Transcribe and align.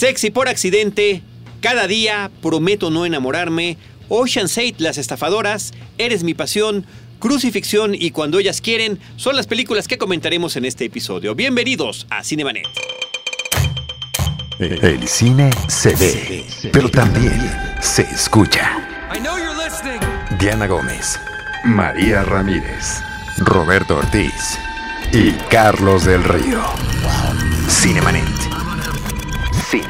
Sexy 0.00 0.30
por 0.30 0.48
accidente, 0.48 1.20
cada 1.60 1.86
día 1.86 2.30
prometo 2.40 2.88
no 2.88 3.04
enamorarme, 3.04 3.76
Ocean's 4.08 4.56
8, 4.56 4.76
Las 4.78 4.96
estafadoras, 4.96 5.72
Eres 5.98 6.24
mi 6.24 6.32
pasión, 6.32 6.86
Crucifixión 7.18 7.94
y 7.94 8.10
Cuando 8.10 8.38
ellas 8.38 8.62
quieren 8.62 8.98
son 9.16 9.36
las 9.36 9.46
películas 9.46 9.88
que 9.88 9.98
comentaremos 9.98 10.56
en 10.56 10.64
este 10.64 10.86
episodio. 10.86 11.34
Bienvenidos 11.34 12.06
a 12.08 12.24
Cinemanet. 12.24 12.64
El 14.58 15.06
cine 15.06 15.50
se 15.68 15.94
ve, 15.94 16.46
pero 16.72 16.88
también 16.88 17.38
se 17.82 18.00
escucha. 18.00 18.78
Diana 20.38 20.66
Gómez, 20.66 21.20
María 21.62 22.22
Ramírez, 22.22 23.02
Roberto 23.36 23.98
Ortiz 23.98 24.58
y 25.12 25.32
Carlos 25.50 26.06
del 26.06 26.24
Río. 26.24 26.62
Cinemanet. 27.68 28.49
Cine, 29.70 29.86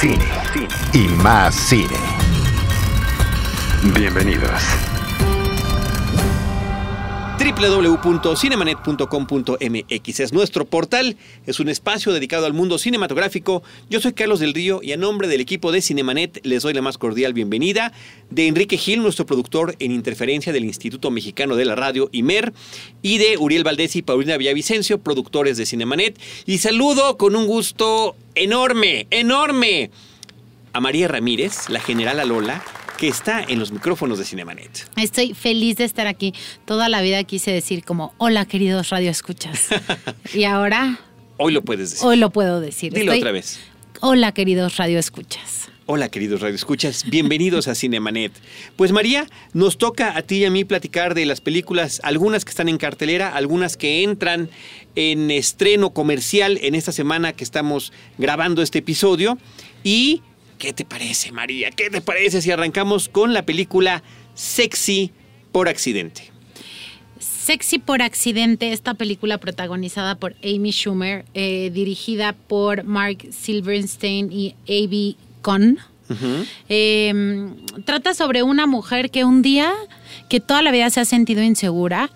cine, 0.00 0.24
cine. 0.54 0.68
Y 0.94 1.08
más 1.08 1.54
cine. 1.54 1.98
Bienvenidos 3.94 4.62
www.cinemanet.com.mx 7.38 10.20
es 10.20 10.32
nuestro 10.32 10.64
portal, 10.64 11.16
es 11.46 11.60
un 11.60 11.68
espacio 11.68 12.12
dedicado 12.12 12.46
al 12.46 12.52
mundo 12.52 12.78
cinematográfico. 12.78 13.62
Yo 13.88 14.00
soy 14.00 14.12
Carlos 14.12 14.40
del 14.40 14.54
Río 14.54 14.80
y 14.82 14.90
a 14.90 14.96
nombre 14.96 15.28
del 15.28 15.40
equipo 15.40 15.70
de 15.70 15.80
Cinemanet 15.80 16.44
les 16.44 16.64
doy 16.64 16.74
la 16.74 16.82
más 16.82 16.98
cordial 16.98 17.34
bienvenida 17.34 17.92
de 18.30 18.48
Enrique 18.48 18.76
Gil, 18.76 19.02
nuestro 19.02 19.24
productor 19.24 19.76
en 19.78 19.92
interferencia 19.92 20.52
del 20.52 20.64
Instituto 20.64 21.12
Mexicano 21.12 21.54
de 21.54 21.64
la 21.64 21.76
Radio 21.76 22.08
IMER, 22.10 22.52
y 23.02 23.18
de 23.18 23.38
Uriel 23.38 23.62
Valdés 23.62 23.94
y 23.94 24.02
Paulina 24.02 24.36
Villavicencio, 24.36 24.98
productores 24.98 25.56
de 25.56 25.66
Cinemanet. 25.66 26.18
Y 26.44 26.58
saludo 26.58 27.18
con 27.18 27.36
un 27.36 27.46
gusto 27.46 28.16
enorme, 28.34 29.06
enorme 29.10 29.92
a 30.72 30.80
María 30.80 31.06
Ramírez, 31.06 31.68
la 31.68 31.78
general 31.78 32.28
Lola 32.28 32.64
que 32.98 33.08
está 33.08 33.44
en 33.46 33.60
los 33.60 33.70
micrófonos 33.70 34.18
de 34.18 34.24
Cinemanet. 34.24 34.90
Estoy 34.96 35.32
feliz 35.32 35.76
de 35.76 35.84
estar 35.84 36.08
aquí. 36.08 36.34
Toda 36.66 36.88
la 36.88 37.00
vida 37.00 37.22
quise 37.22 37.52
decir 37.52 37.84
como, 37.84 38.12
hola 38.18 38.44
queridos 38.44 38.90
radioescuchas. 38.90 39.68
y 40.34 40.44
ahora... 40.44 40.98
Hoy 41.36 41.52
lo 41.52 41.62
puedes 41.62 41.92
decir. 41.92 42.06
Hoy 42.06 42.16
lo 42.16 42.30
puedo 42.30 42.60
decir. 42.60 42.92
Dilo 42.92 43.14
otra 43.14 43.30
vez. 43.30 43.60
Hola 44.00 44.32
queridos 44.32 44.76
radioescuchas. 44.76 45.70
Hola 45.86 46.10
queridos 46.10 46.40
radioescuchas, 46.42 47.08
bienvenidos 47.08 47.68
a 47.68 47.74
Cinemanet. 47.74 48.32
Pues 48.76 48.90
María, 48.92 49.26
nos 49.54 49.78
toca 49.78 50.18
a 50.18 50.22
ti 50.22 50.38
y 50.38 50.44
a 50.44 50.50
mí 50.50 50.64
platicar 50.64 51.14
de 51.14 51.24
las 51.24 51.40
películas, 51.40 52.00
algunas 52.02 52.44
que 52.44 52.50
están 52.50 52.68
en 52.68 52.78
cartelera, 52.78 53.34
algunas 53.34 53.76
que 53.76 54.02
entran 54.02 54.50
en 54.96 55.30
estreno 55.30 55.90
comercial 55.90 56.58
en 56.62 56.74
esta 56.74 56.92
semana 56.92 57.32
que 57.32 57.44
estamos 57.44 57.92
grabando 58.18 58.60
este 58.60 58.80
episodio 58.80 59.38
y 59.82 60.20
¿Qué 60.58 60.72
te 60.72 60.84
parece, 60.84 61.30
María? 61.30 61.70
¿Qué 61.70 61.88
te 61.88 62.00
parece 62.00 62.42
si 62.42 62.50
arrancamos 62.50 63.08
con 63.08 63.32
la 63.32 63.42
película 63.42 64.02
Sexy 64.34 65.12
por 65.52 65.68
accidente? 65.68 66.32
Sexy 67.20 67.78
por 67.78 68.02
accidente, 68.02 68.72
esta 68.72 68.94
película 68.94 69.38
protagonizada 69.38 70.16
por 70.16 70.34
Amy 70.42 70.72
Schumer, 70.72 71.24
eh, 71.34 71.70
dirigida 71.72 72.32
por 72.32 72.82
Mark 72.82 73.18
Silverstein 73.30 74.32
y 74.32 74.54
A.B. 74.68 75.14
Conn. 75.42 75.78
Em, 76.68 77.54
trata 77.84 78.14
sobre 78.14 78.42
una 78.42 78.66
mujer 78.66 79.10
que 79.10 79.24
un 79.24 79.42
día, 79.42 79.72
que 80.28 80.40
toda 80.40 80.62
la 80.62 80.72
vida 80.72 80.90
se 80.90 81.00
ha 81.00 81.04
sentido 81.04 81.42
insegura, 81.42 82.10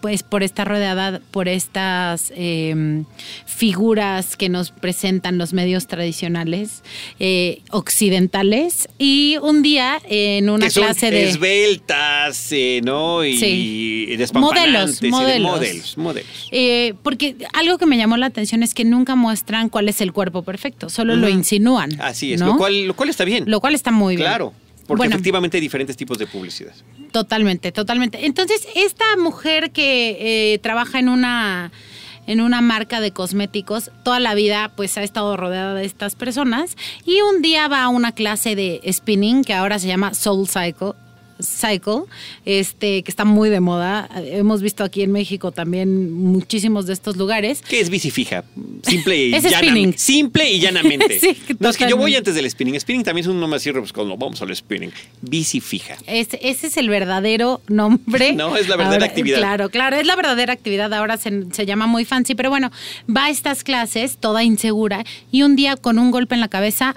pues 0.00 0.22
por 0.22 0.42
estar 0.42 0.68
rodeada 0.68 1.20
por 1.30 1.48
estas 1.48 2.32
em, 2.34 3.04
figuras 3.46 4.36
que 4.36 4.48
nos 4.48 4.70
presentan 4.70 5.38
los 5.38 5.52
medios 5.52 5.86
tradicionales 5.86 6.82
eh, 7.18 7.62
occidentales. 7.70 8.88
Y 8.98 9.36
un 9.42 9.62
día 9.62 10.00
en 10.08 10.50
una 10.50 10.68
clase 10.68 11.10
de 11.10 11.28
esbeltas 11.28 12.48
eh, 12.52 12.80
no 12.84 13.24
y, 13.24 13.38
sí. 13.38 14.16
modelos 14.34 15.02
modelos 15.02 15.96
modelos, 15.96 16.48
eh, 16.50 16.94
porque 17.02 17.36
algo 17.52 17.78
que 17.78 17.86
me 17.86 17.96
llamó 17.96 18.16
la 18.16 18.26
atención 18.26 18.62
es 18.62 18.74
que 18.74 18.84
nunca 18.84 19.14
muestran 19.16 19.68
cuál 19.68 19.88
es 19.88 20.00
el 20.00 20.12
cuerpo 20.12 20.42
perfecto 20.42 20.88
solo 20.88 21.16
lo 21.16 21.28
insinúan 21.28 22.00
así 22.00 22.32
es 22.32 22.40
lo 22.40 22.56
cual 22.56 22.86
lo 22.86 22.94
cual 22.94 23.08
está 23.10 23.24
bien. 23.24 23.44
Lo 23.46 23.60
cual 23.60 23.74
está 23.74 23.90
muy 23.90 24.16
bien. 24.16 24.28
Claro 24.28 24.52
porque 24.88 25.06
efectivamente 25.06 25.58
hay 25.58 25.60
diferentes 25.60 25.96
tipos 25.96 26.18
de 26.18 26.26
publicidad. 26.26 26.72
Totalmente, 27.12 27.70
totalmente. 27.70 28.26
Entonces, 28.26 28.66
esta 28.74 29.04
mujer 29.18 29.70
que 29.70 30.54
eh, 30.54 30.58
trabaja 30.58 30.98
en 30.98 31.08
una 31.08 31.70
en 32.26 32.42
una 32.42 32.60
marca 32.60 33.00
de 33.00 33.10
cosméticos, 33.10 33.90
toda 34.02 34.20
la 34.20 34.34
vida 34.34 34.70
pues 34.76 34.98
ha 34.98 35.02
estado 35.02 35.36
rodeada 35.38 35.72
de 35.72 35.86
estas 35.86 36.14
personas 36.14 36.76
y 37.06 37.22
un 37.22 37.40
día 37.40 37.68
va 37.68 37.82
a 37.84 37.88
una 37.88 38.12
clase 38.12 38.54
de 38.54 38.82
spinning 38.92 39.44
que 39.44 39.54
ahora 39.54 39.78
se 39.78 39.86
llama 39.86 40.12
Soul 40.12 40.46
Cycle 40.46 40.92
Cycle, 41.40 42.02
este, 42.44 43.02
que 43.02 43.10
está 43.10 43.24
muy 43.24 43.50
de 43.50 43.60
moda. 43.60 44.08
Hemos 44.16 44.62
visto 44.62 44.84
aquí 44.84 45.02
en 45.02 45.12
México 45.12 45.52
también 45.52 46.12
muchísimos 46.12 46.86
de 46.86 46.92
estos 46.92 47.16
lugares. 47.16 47.62
¿Qué 47.68 47.80
es 47.80 47.90
bici 47.90 48.10
fija? 48.10 48.44
Simple 48.82 49.16
y 49.16 49.30
llanamente. 49.40 49.98
Simple 49.98 50.50
y 50.50 50.60
llanamente. 50.60 51.20
no, 51.58 51.68
es 51.68 51.76
que 51.76 51.88
yo 51.88 51.96
voy 51.96 52.14
antes 52.16 52.34
del 52.34 52.50
spinning. 52.50 52.78
Spinning 52.80 53.04
también 53.04 53.24
es 53.24 53.28
un 53.28 53.40
nombre 53.40 53.56
así, 53.56 53.72
pues 53.72 53.92
cuando 53.92 54.16
vamos 54.16 54.40
al 54.42 54.54
spinning. 54.54 54.92
Bici 55.20 55.60
fija. 55.60 55.96
ese 56.06 56.38
es 56.42 56.76
el 56.76 56.88
verdadero 56.88 57.60
nombre. 57.68 58.32
no, 58.34 58.56
es 58.56 58.68
la 58.68 58.76
verdadera 58.76 59.06
actividad. 59.06 59.38
Claro, 59.38 59.70
claro, 59.70 59.96
es 59.96 60.06
la 60.06 60.16
verdadera 60.16 60.52
actividad. 60.52 60.92
Ahora 60.92 61.16
se, 61.16 61.44
se 61.52 61.66
llama 61.66 61.86
muy 61.86 62.04
fancy, 62.04 62.34
pero 62.34 62.50
bueno, 62.50 62.70
va 63.14 63.26
a 63.26 63.30
estas 63.30 63.64
clases 63.64 64.18
toda 64.18 64.44
insegura 64.44 65.04
y 65.30 65.42
un 65.42 65.56
día 65.56 65.76
con 65.76 65.98
un 65.98 66.10
golpe 66.10 66.34
en 66.34 66.40
la 66.40 66.48
cabeza 66.48 66.94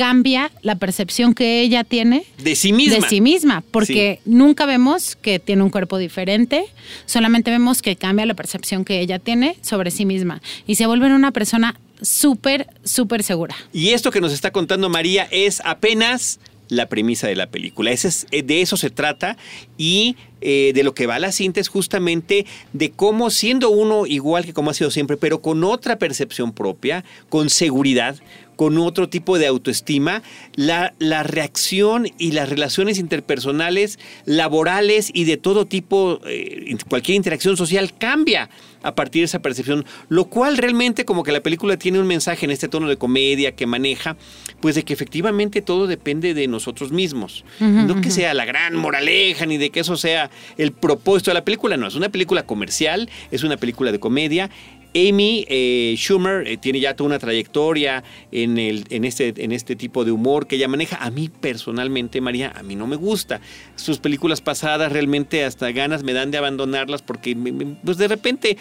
cambia 0.00 0.50
la 0.62 0.76
percepción 0.76 1.34
que 1.34 1.60
ella 1.60 1.84
tiene 1.84 2.24
de 2.38 2.56
sí 2.56 2.72
misma. 2.72 2.96
De 2.96 3.02
sí 3.10 3.20
misma, 3.20 3.62
porque 3.70 4.20
nunca 4.24 4.64
vemos 4.64 5.14
que 5.14 5.38
tiene 5.38 5.62
un 5.62 5.68
cuerpo 5.68 5.98
diferente, 5.98 6.64
solamente 7.04 7.50
vemos 7.50 7.82
que 7.82 7.96
cambia 7.96 8.24
la 8.24 8.32
percepción 8.32 8.86
que 8.86 9.00
ella 9.00 9.18
tiene 9.18 9.58
sobre 9.60 9.90
sí 9.90 10.06
misma 10.06 10.40
y 10.66 10.76
se 10.76 10.86
vuelve 10.86 11.14
una 11.14 11.32
persona 11.32 11.78
súper, 12.00 12.66
súper 12.82 13.22
segura. 13.22 13.54
Y 13.74 13.90
esto 13.90 14.10
que 14.10 14.22
nos 14.22 14.32
está 14.32 14.52
contando 14.52 14.88
María 14.88 15.28
es 15.30 15.60
apenas 15.66 16.40
la 16.70 16.88
premisa 16.88 17.28
de 17.28 17.36
la 17.36 17.48
película. 17.48 17.90
Ese 17.90 18.26
eh, 18.30 18.42
de 18.42 18.62
eso 18.62 18.78
se 18.78 18.88
trata 18.88 19.36
y 19.76 20.16
eh, 20.40 20.72
de 20.74 20.82
lo 20.82 20.94
que 20.94 21.06
va 21.06 21.18
la 21.18 21.32
cinta 21.32 21.60
es 21.60 21.68
justamente 21.68 22.46
de 22.72 22.90
cómo 22.90 23.28
siendo 23.28 23.68
uno 23.68 24.06
igual 24.06 24.46
que 24.46 24.54
como 24.54 24.70
ha 24.70 24.74
sido 24.74 24.90
siempre, 24.90 25.18
pero 25.18 25.42
con 25.42 25.62
otra 25.62 25.98
percepción 25.98 26.52
propia, 26.52 27.04
con 27.28 27.50
seguridad, 27.50 28.16
con 28.60 28.76
otro 28.76 29.08
tipo 29.08 29.38
de 29.38 29.46
autoestima, 29.46 30.22
la, 30.54 30.92
la 30.98 31.22
reacción 31.22 32.08
y 32.18 32.32
las 32.32 32.50
relaciones 32.50 32.98
interpersonales, 32.98 33.98
laborales 34.26 35.10
y 35.14 35.24
de 35.24 35.38
todo 35.38 35.64
tipo, 35.66 36.20
eh, 36.26 36.76
cualquier 36.86 37.16
interacción 37.16 37.56
social 37.56 37.94
cambia 37.96 38.50
a 38.82 38.94
partir 38.94 39.22
de 39.22 39.26
esa 39.26 39.40
percepción, 39.40 39.86
lo 40.10 40.26
cual 40.26 40.58
realmente 40.58 41.06
como 41.06 41.22
que 41.22 41.32
la 41.32 41.42
película 41.42 41.78
tiene 41.78 42.00
un 42.00 42.06
mensaje 42.06 42.44
en 42.44 42.50
este 42.50 42.68
tono 42.68 42.86
de 42.88 42.98
comedia 42.98 43.56
que 43.56 43.66
maneja, 43.66 44.18
pues 44.60 44.74
de 44.74 44.82
que 44.82 44.92
efectivamente 44.92 45.62
todo 45.62 45.86
depende 45.86 46.34
de 46.34 46.46
nosotros 46.46 46.92
mismos. 46.92 47.46
no 47.60 48.02
que 48.02 48.10
sea 48.10 48.34
la 48.34 48.44
gran 48.44 48.76
moraleja 48.76 49.46
ni 49.46 49.56
de 49.56 49.70
que 49.70 49.80
eso 49.80 49.96
sea 49.96 50.30
el 50.58 50.72
propósito 50.72 51.30
de 51.30 51.36
la 51.36 51.46
película, 51.46 51.78
no, 51.78 51.86
es 51.86 51.94
una 51.94 52.10
película 52.10 52.42
comercial, 52.44 53.08
es 53.30 53.42
una 53.42 53.56
película 53.56 53.90
de 53.90 54.00
comedia 54.00 54.50
Amy 54.94 55.44
eh, 55.48 55.94
Schumer 55.96 56.46
eh, 56.46 56.56
tiene 56.56 56.80
ya 56.80 56.94
toda 56.94 57.08
una 57.08 57.18
trayectoria 57.18 58.02
en, 58.32 58.58
el, 58.58 58.86
en, 58.90 59.04
este, 59.04 59.32
en 59.36 59.52
este 59.52 59.76
tipo 59.76 60.04
de 60.04 60.12
humor 60.12 60.46
que 60.46 60.56
ella 60.56 60.68
maneja. 60.68 60.96
A 60.96 61.10
mí 61.10 61.28
personalmente, 61.28 62.20
María, 62.20 62.52
a 62.56 62.62
mí 62.62 62.76
no 62.76 62.86
me 62.86 62.96
gusta. 62.96 63.40
Sus 63.76 63.98
películas 63.98 64.40
pasadas 64.40 64.92
realmente 64.92 65.44
hasta 65.44 65.70
ganas 65.72 66.02
me 66.02 66.12
dan 66.12 66.30
de 66.30 66.38
abandonarlas 66.38 67.02
porque 67.02 67.36
pues 67.84 67.98
de 67.98 68.08
repente 68.08 68.56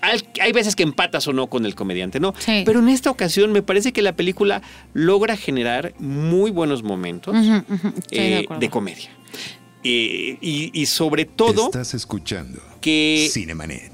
hay 0.00 0.52
veces 0.52 0.76
que 0.76 0.82
empatas 0.82 1.26
o 1.28 1.32
no 1.32 1.48
con 1.48 1.64
el 1.64 1.74
comediante, 1.74 2.20
¿no? 2.20 2.34
Pero 2.64 2.78
en 2.80 2.88
esta 2.88 3.10
ocasión 3.10 3.52
me 3.52 3.62
parece 3.62 3.92
que 3.92 4.02
la 4.02 4.12
película 4.12 4.62
logra 4.94 5.36
generar 5.36 5.92
muy 5.98 6.50
buenos 6.50 6.82
momentos 6.82 7.36
eh, 8.10 8.46
de 8.58 8.70
comedia. 8.70 9.10
Eh, 9.84 10.38
y, 10.40 10.86
sobre 10.86 11.24
todo... 11.24 11.66
Estás 11.66 11.94
escuchando. 11.94 12.60
Que 12.80 13.30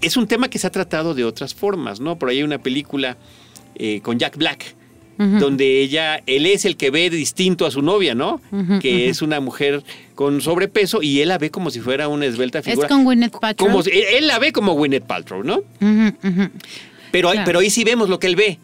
es 0.01 0.17
un 0.17 0.27
tema 0.27 0.49
que 0.49 0.59
se 0.59 0.67
ha 0.67 0.71
tratado 0.71 1.15
de 1.15 1.25
otras 1.25 1.55
formas, 1.55 2.01
¿no? 2.01 2.19
Por 2.19 2.29
ahí 2.29 2.39
hay 2.39 2.43
una 2.43 2.59
película 2.59 3.17
eh, 3.75 4.01
con 4.03 4.19
Jack 4.19 4.37
Black, 4.37 4.75
donde 5.17 5.81
ella, 5.81 6.21
él 6.27 6.45
es 6.45 6.65
el 6.65 6.77
que 6.77 6.91
ve 6.91 7.09
distinto 7.09 7.67
a 7.67 7.71
su 7.71 7.83
novia, 7.83 8.17
¿no? 8.17 8.41
que 8.81 9.09
es 9.09 9.23
una 9.23 9.39
mujer 9.39 9.85
con 10.17 10.41
sobrepeso 10.41 11.03
y 11.03 11.21
él 11.21 11.29
la 11.29 11.39
ve 11.39 11.53
como 11.53 11.71
si 11.71 11.79
fuera 11.79 12.09
una 12.09 12.27
esbelta 12.27 12.63
figura. 12.63 12.89
Es 12.89 12.93
con 12.93 13.05
Gwyneth 13.05 13.39
Paltrow. 13.39 13.83
él, 13.87 14.27
la 14.27 14.41
ve 14.41 14.53
como 14.53 14.75
Gwyneth 14.75 15.05
Paltrow, 15.05 15.45
¿no? 15.45 15.63
Pero, 17.13 17.31
pero 17.45 17.61
ahí 17.61 17.71
sí 17.71 17.85
vemos 17.85 18.09
lo 18.09 18.19
que 18.19 18.27
él 18.27 18.35
ve 18.35 18.59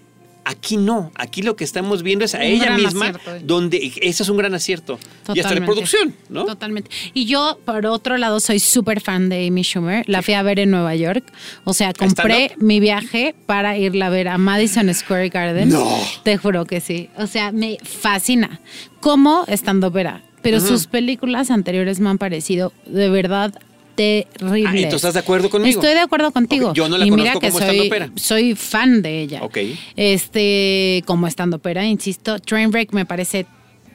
Aquí 0.44 0.76
no, 0.76 1.12
aquí 1.14 1.42
lo 1.42 1.54
que 1.54 1.64
estamos 1.64 2.02
viendo 2.02 2.24
es 2.24 2.34
a 2.34 2.42
ella 2.42 2.76
misma, 2.76 3.12
donde 3.42 3.92
ese 4.00 4.22
es 4.22 4.28
un 4.28 4.36
gran 4.36 4.54
acierto. 4.54 4.98
Y 5.34 5.40
hasta 5.40 5.54
de 5.54 5.62
producción, 5.62 6.14
¿no? 6.28 6.44
Totalmente. 6.46 6.90
Y 7.14 7.26
yo, 7.26 7.58
por 7.64 7.86
otro 7.86 8.16
lado, 8.16 8.40
soy 8.40 8.58
súper 8.58 9.00
fan 9.00 9.28
de 9.28 9.46
Amy 9.46 9.62
Schumer. 9.62 10.08
La 10.08 10.22
fui 10.22 10.34
a 10.34 10.42
ver 10.42 10.58
en 10.58 10.70
Nueva 10.70 10.94
York. 10.96 11.24
O 11.64 11.74
sea, 11.74 11.92
compré 11.92 12.52
mi 12.58 12.80
viaje 12.80 13.34
para 13.46 13.76
irla 13.76 14.06
a 14.06 14.10
ver 14.10 14.28
a 14.28 14.38
Madison 14.38 14.92
Square 14.92 15.28
Garden. 15.28 15.68
No. 15.68 15.98
Te 16.24 16.36
juro 16.36 16.64
que 16.64 16.80
sí. 16.80 17.10
O 17.16 17.26
sea, 17.26 17.52
me 17.52 17.78
fascina. 17.82 18.60
Como 19.00 19.44
estando 19.46 19.90
vera. 19.90 20.22
Pero 20.42 20.58
sus 20.60 20.86
películas 20.86 21.50
anteriores 21.50 22.00
me 22.00 22.08
han 22.08 22.18
parecido 22.18 22.72
de 22.86 23.10
verdad 23.10 23.52
terrible. 24.00 24.86
Ah, 24.86 24.88
¿Tú 24.88 24.96
estás 24.96 25.14
de 25.14 25.20
acuerdo 25.20 25.50
conmigo? 25.50 25.80
Estoy 25.80 25.94
de 25.94 26.00
acuerdo 26.00 26.30
contigo. 26.32 26.72
Yo 26.72 26.88
no 26.88 26.96
la 26.96 27.06
y 27.06 27.10
conozco 27.10 27.28
mira 27.28 27.40
que 27.40 27.50
como 27.50 27.66
soy, 27.66 28.12
soy 28.16 28.54
fan 28.54 29.02
de 29.02 29.20
ella. 29.20 29.42
Ok. 29.42 29.58
Este, 29.96 31.02
como 31.06 31.26
estando 31.26 31.58
pera, 31.58 31.84
insisto, 31.84 32.38
Trainwreck 32.38 32.92
me 32.92 33.04
parece 33.04 33.46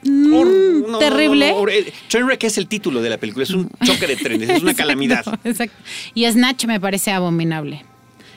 mm, 0.04 1.00
terrible. 1.00 1.56
Eh, 1.72 1.94
Trainwreck 2.08 2.44
es 2.44 2.58
el 2.58 2.68
título 2.68 3.02
de 3.02 3.10
la 3.10 3.18
película, 3.18 3.44
es 3.44 3.52
un 3.52 3.70
choque 3.84 4.08
de 4.08 4.16
trenes, 4.16 4.50
es 4.50 4.62
una 4.62 4.74
calamidad. 4.76 5.26
Exacto. 5.44 5.76
Y 6.14 6.30
Snatch 6.30 6.66
me 6.66 6.80
parece 6.80 7.12
abominable 7.12 7.84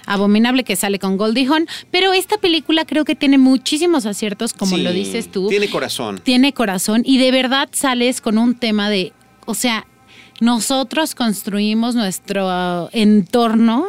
abominable 0.08 0.64
que 0.64 0.74
sale 0.74 0.98
con 0.98 1.18
Goldie 1.18 1.46
Hawn, 1.46 1.66
pero 1.90 2.14
esta 2.14 2.38
película 2.38 2.86
creo 2.86 3.04
que 3.04 3.14
tiene 3.14 3.36
muchísimos 3.36 4.06
aciertos, 4.06 4.54
como 4.54 4.78
lo 4.78 4.90
dices 4.90 5.30
tú. 5.30 5.48
Tiene 5.48 5.68
corazón. 5.68 6.18
Tiene 6.24 6.54
corazón 6.54 7.02
y 7.04 7.18
de 7.18 7.30
verdad 7.30 7.68
sales 7.72 8.22
con 8.22 8.38
un 8.38 8.54
tema 8.54 8.88
de, 8.88 9.12
o 9.44 9.52
sea, 9.52 9.86
nosotros 10.40 11.14
construimos 11.14 11.94
nuestro 11.94 12.90
entorno 12.92 13.86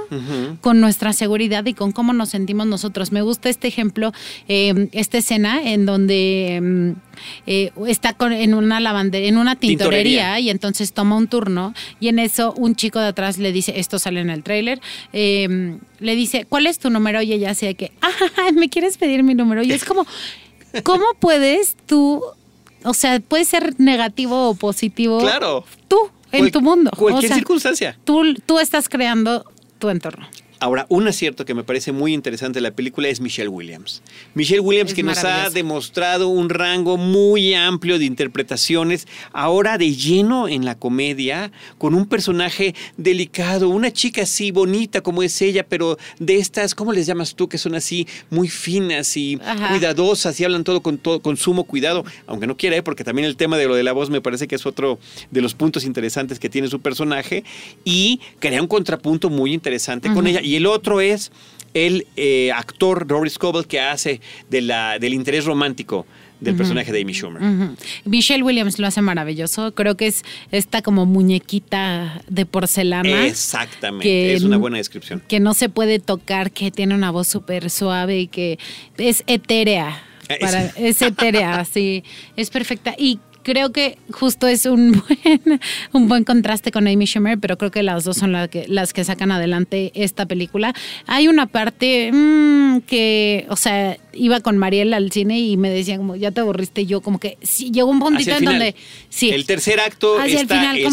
con 0.62 0.82
nuestra 0.82 1.14
seguridad 1.14 1.66
y 1.66 1.74
con 1.74 1.92
cómo 1.92 2.14
nos 2.14 2.30
sentimos 2.30 2.66
nosotros. 2.66 3.12
Me 3.12 3.22
gusta 3.22 3.50
este 3.50 3.68
ejemplo, 3.68 4.14
eh, 4.48 4.90
esta 4.92 5.20
escena 5.20 5.62
en 5.72 5.86
donde 5.86 6.60
mm, 6.62 6.92
eh, 7.46 7.72
está 7.88 8.16
en 8.20 8.54
una 8.54 8.80
lavandería, 8.80 9.30
en 9.30 9.38
una 9.38 9.56
tintorería, 9.56 10.40
y 10.40 10.50
entonces 10.50 10.94
toma 10.94 11.18
un 11.18 11.28
turno 11.28 11.74
y 12.00 12.08
en 12.08 12.20
eso 12.20 12.54
un 12.58 12.76
chico 12.76 13.00
de 13.00 13.08
atrás 13.08 13.38
le 13.38 13.52
dice, 13.52 13.80
esto 13.80 14.00
sale 14.00 14.22
en 14.22 14.30
el 14.30 14.44
tráiler, 14.44 14.82
eh, 15.14 15.78
le 16.00 16.16
dice, 16.16 16.46
¿cuál 16.50 16.66
es 16.66 16.80
tu 16.80 16.90
número? 16.90 17.22
Y 17.22 17.34
ella 17.34 17.52
hace 17.52 17.76
que, 17.76 17.92
ah, 18.02 18.52
¿me 18.54 18.70
quieres 18.70 18.98
pedir 18.98 19.22
mi 19.24 19.36
número? 19.36 19.62
Y 19.62 19.72
es 19.72 19.86
como, 19.86 20.06
¿cómo 20.84 21.06
puedes 21.20 21.78
tú 21.86 22.24
o 22.84 22.94
sea, 22.94 23.20
puede 23.20 23.46
ser 23.46 23.76
negativo 23.78 24.50
o 24.50 24.54
positivo. 24.54 25.20
Claro. 25.20 25.66
Tú 25.88 26.10
en 26.32 26.52
tu 26.52 26.62
mundo. 26.62 26.92
Cualquier 26.98 27.34
circunstancia. 27.34 27.98
Tú, 28.04 28.34
tú 28.46 28.60
estás 28.60 28.90
creando 28.90 29.46
tu 29.80 29.90
entorno. 29.90 30.28
Ahora, 30.62 30.86
un 30.90 31.08
acierto 31.08 31.46
que 31.46 31.54
me 31.54 31.64
parece 31.64 31.94
muy 31.94 32.14
interesante 32.14 32.58
de 32.58 32.62
la 32.62 32.72
película 32.72 33.08
es 33.08 33.22
Michelle 33.22 33.48
Williams. 33.48 34.02
Michelle 34.34 34.60
Williams 34.60 34.94
que 34.94 35.04
nos 35.04 35.24
ha 35.24 35.50
demostrado 35.50 36.28
un 36.28 36.50
rango 36.50 36.98
muy 36.98 37.54
amplio 37.54 37.98
de 37.98 38.04
interpretaciones, 38.04 39.08
ahora 39.32 39.78
de 39.78 39.96
lleno 39.96 40.50
en 40.50 40.66
la 40.66 40.76
comedia, 40.76 41.54
con 41.78 41.96
un 41.96 42.06
personaje 42.06 42.76
delicado, 42.98 43.70
una 43.70 43.92
chica 43.92 44.24
así 44.24 44.52
bonita 44.52 45.00
como 45.00 45.24
es 45.24 45.42
ella, 45.42 45.66
pero 45.66 45.98
de 46.20 46.38
estas, 46.38 46.76
¿cómo 46.76 46.92
les 46.92 47.06
llamas 47.06 47.36
tú? 47.36 47.48
Que 47.48 47.58
son 47.58 47.76
así 47.76 48.06
muy 48.30 48.50
finas 48.50 49.16
y 49.16 49.40
cuidadosas 49.70 50.38
y 50.42 50.44
hablan 50.44 50.66
todo 50.66 50.82
con, 50.82 50.98
todo 50.98 51.22
con 51.22 51.38
sumo 51.38 51.64
cuidado, 51.64 52.04
aunque 52.28 52.48
no 52.48 52.58
quiera, 52.58 52.76
¿eh? 52.76 52.84
porque 52.84 53.06
también 53.06 53.26
el 53.26 53.38
tema 53.38 53.58
de 53.58 53.66
lo 53.66 53.76
de 53.76 53.84
la 53.84 53.94
voz 53.94 54.10
me 54.10 54.20
parece 54.20 54.48
que 54.48 54.56
es 54.56 54.66
otro 54.66 55.00
de 55.32 55.42
los 55.42 55.54
puntos 55.54 55.86
interesantes 55.86 56.38
que 56.38 56.50
tiene 56.50 56.68
su 56.68 56.82
personaje 56.82 57.46
y 57.86 58.20
crea 58.40 58.62
un 58.62 58.68
contrapunto 58.68 59.30
muy 59.30 59.54
interesante 59.54 60.12
con 60.12 60.28
ella 60.28 60.42
y 60.50 60.56
el 60.56 60.66
otro 60.66 61.00
es 61.00 61.32
el 61.76 62.08
eh, 62.16 62.52
actor 62.52 63.08
Rory 63.08 63.30
Scoble 63.30 63.66
que 63.66 63.80
hace 63.80 64.20
de 64.50 64.62
la, 64.62 64.98
del 64.98 65.14
interés 65.14 65.46
romántico 65.46 66.08
del 66.40 66.56
personaje 66.56 66.92
de 66.92 67.02
Amy 67.02 67.14
Schumer. 67.14 67.42
Michelle 68.06 68.42
Williams 68.42 68.80
lo 68.80 68.88
hace 68.88 69.02
maravilloso. 69.02 69.76
Creo 69.76 69.96
que 69.96 70.08
es 70.08 70.24
esta 70.52 70.82
como 70.82 71.06
muñequita 71.06 72.24
de 72.28 72.46
porcelana. 72.48 73.28
Exactamente, 73.28 74.34
es 74.34 74.44
una 74.44 74.58
buena 74.58 74.78
descripción. 74.78 75.22
Que 75.28 75.40
no 75.40 75.54
se 75.54 75.70
puede 75.70 76.00
tocar, 76.00 76.52
que 76.52 76.72
tiene 76.72 76.96
una 76.96 77.12
voz 77.12 77.28
súper 77.28 77.70
suave 77.70 78.22
y 78.22 78.28
que 78.28 78.58
es 78.98 79.24
etérea. 79.28 80.02
Para, 80.40 80.68
es 80.78 81.02
etérea, 81.02 81.66
sí, 81.72 82.04
es 82.36 82.50
perfecta. 82.50 82.96
Y 82.98 83.20
creo 83.44 83.72
que 83.72 83.98
justo 84.12 84.48
es 84.48 84.66
un 84.66 84.92
buen, 85.24 85.62
un 85.94 86.08
buen 86.08 86.24
contraste 86.24 86.72
con 86.72 86.88
Amy 86.88 87.06
Schumer, 87.06 87.40
pero 87.40 87.58
creo 87.58 87.72
que 87.72 87.84
las 87.84 88.04
dos 88.04 88.18
son 88.18 88.32
las 88.32 88.50
que, 88.50 88.66
las 88.68 88.94
que 88.94 89.04
sacan 89.04 89.32
adelante 89.32 89.92
esta 89.96 90.26
película. 90.26 90.74
Hay 91.08 91.28
una 91.28 91.48
parte 91.48 92.12
mm, 92.12 92.82
que, 92.82 93.46
o 93.50 93.56
sea, 93.56 93.98
iba 94.14 94.40
con 94.42 94.58
Mariela 94.58 94.98
al 94.98 95.12
cine 95.12 95.40
y 95.40 95.58
me 95.58 95.70
decía 95.70 95.98
como, 95.98 96.16
ya 96.16 96.32
te 96.32 96.42
aburriste. 96.42 96.86
yo 96.86 97.02
como 97.02 97.20
que 97.20 97.38
sí, 97.42 97.72
llegó 97.72 97.90
un 97.90 98.00
puntito 98.00 98.32
en 98.32 98.46
donde... 98.46 98.76
Sí. 99.10 99.30
El 99.32 99.46
tercer 99.46 99.80
acto 99.80 100.22
el, 100.22 100.48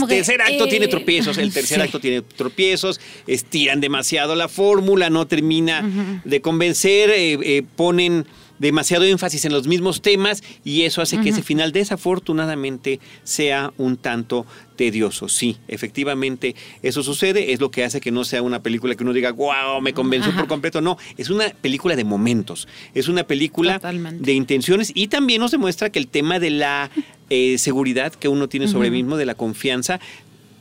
tercer 0.09 0.41
acto 0.41 0.67
tiene 0.67 0.87
eh, 0.87 0.89
tropiezos, 0.89 1.39
el 1.39 1.53
tercer 1.53 1.81
acto 1.81 2.01
tiene 2.01 2.23
tropiezos, 2.23 3.01
estiran 3.27 3.81
demasiado 3.81 4.35
la 4.35 4.49
fórmula, 4.49 5.11
no 5.11 5.27
termina 5.27 6.21
de 6.25 6.41
convencer, 6.41 7.11
eh, 7.11 7.39
eh, 7.43 7.63
ponen 7.77 8.27
demasiado 8.59 9.05
énfasis 9.05 9.45
en 9.45 9.53
los 9.53 9.67
mismos 9.67 10.03
temas 10.03 10.43
y 10.65 10.83
eso 10.83 11.03
hace 11.03 11.21
que 11.21 11.31
ese 11.31 11.43
final 11.43 11.73
desafortunadamente 11.73 13.01
sea 13.25 13.73
un 13.79 13.97
tanto 13.97 14.47
tedioso. 14.77 15.29
Sí, 15.29 15.57
efectivamente 15.69 16.55
eso 16.83 17.03
sucede, 17.03 17.53
es 17.53 17.61
lo 17.61 17.71
que 17.71 17.85
hace 17.85 18.01
que 18.01 18.13
no 18.13 18.25
sea 18.25 18.43
una 18.43 18.63
película 18.63 18.95
que 18.95 19.03
uno 19.03 19.13
diga, 19.13 19.33
wow, 19.33 19.81
me 19.81 19.93
convenció 19.93 20.35
por 20.35 20.47
completo. 20.47 20.81
No, 20.81 20.99
es 21.17 21.31
una 21.31 21.49
película 21.49 21.97
de 21.97 22.05
momentos, 22.05 22.69
es 22.95 23.09
una 23.09 23.25
película 23.25 23.79
de 23.79 24.33
intenciones 24.33 24.93
y 24.95 25.09
también 25.09 25.41
nos 25.41 25.51
demuestra 25.51 25.91
que 25.91 25.99
el 25.99 26.09
tema 26.09 26.39
de 26.39 26.51
la 26.51 26.91
eh, 27.29 27.59
seguridad 27.59 28.13
que 28.13 28.29
uno 28.29 28.49
tiene 28.49 28.69
sobre 28.69 28.91
mismo, 28.91 29.17
de 29.17 29.27
la 29.27 29.35
confianza, 29.35 29.99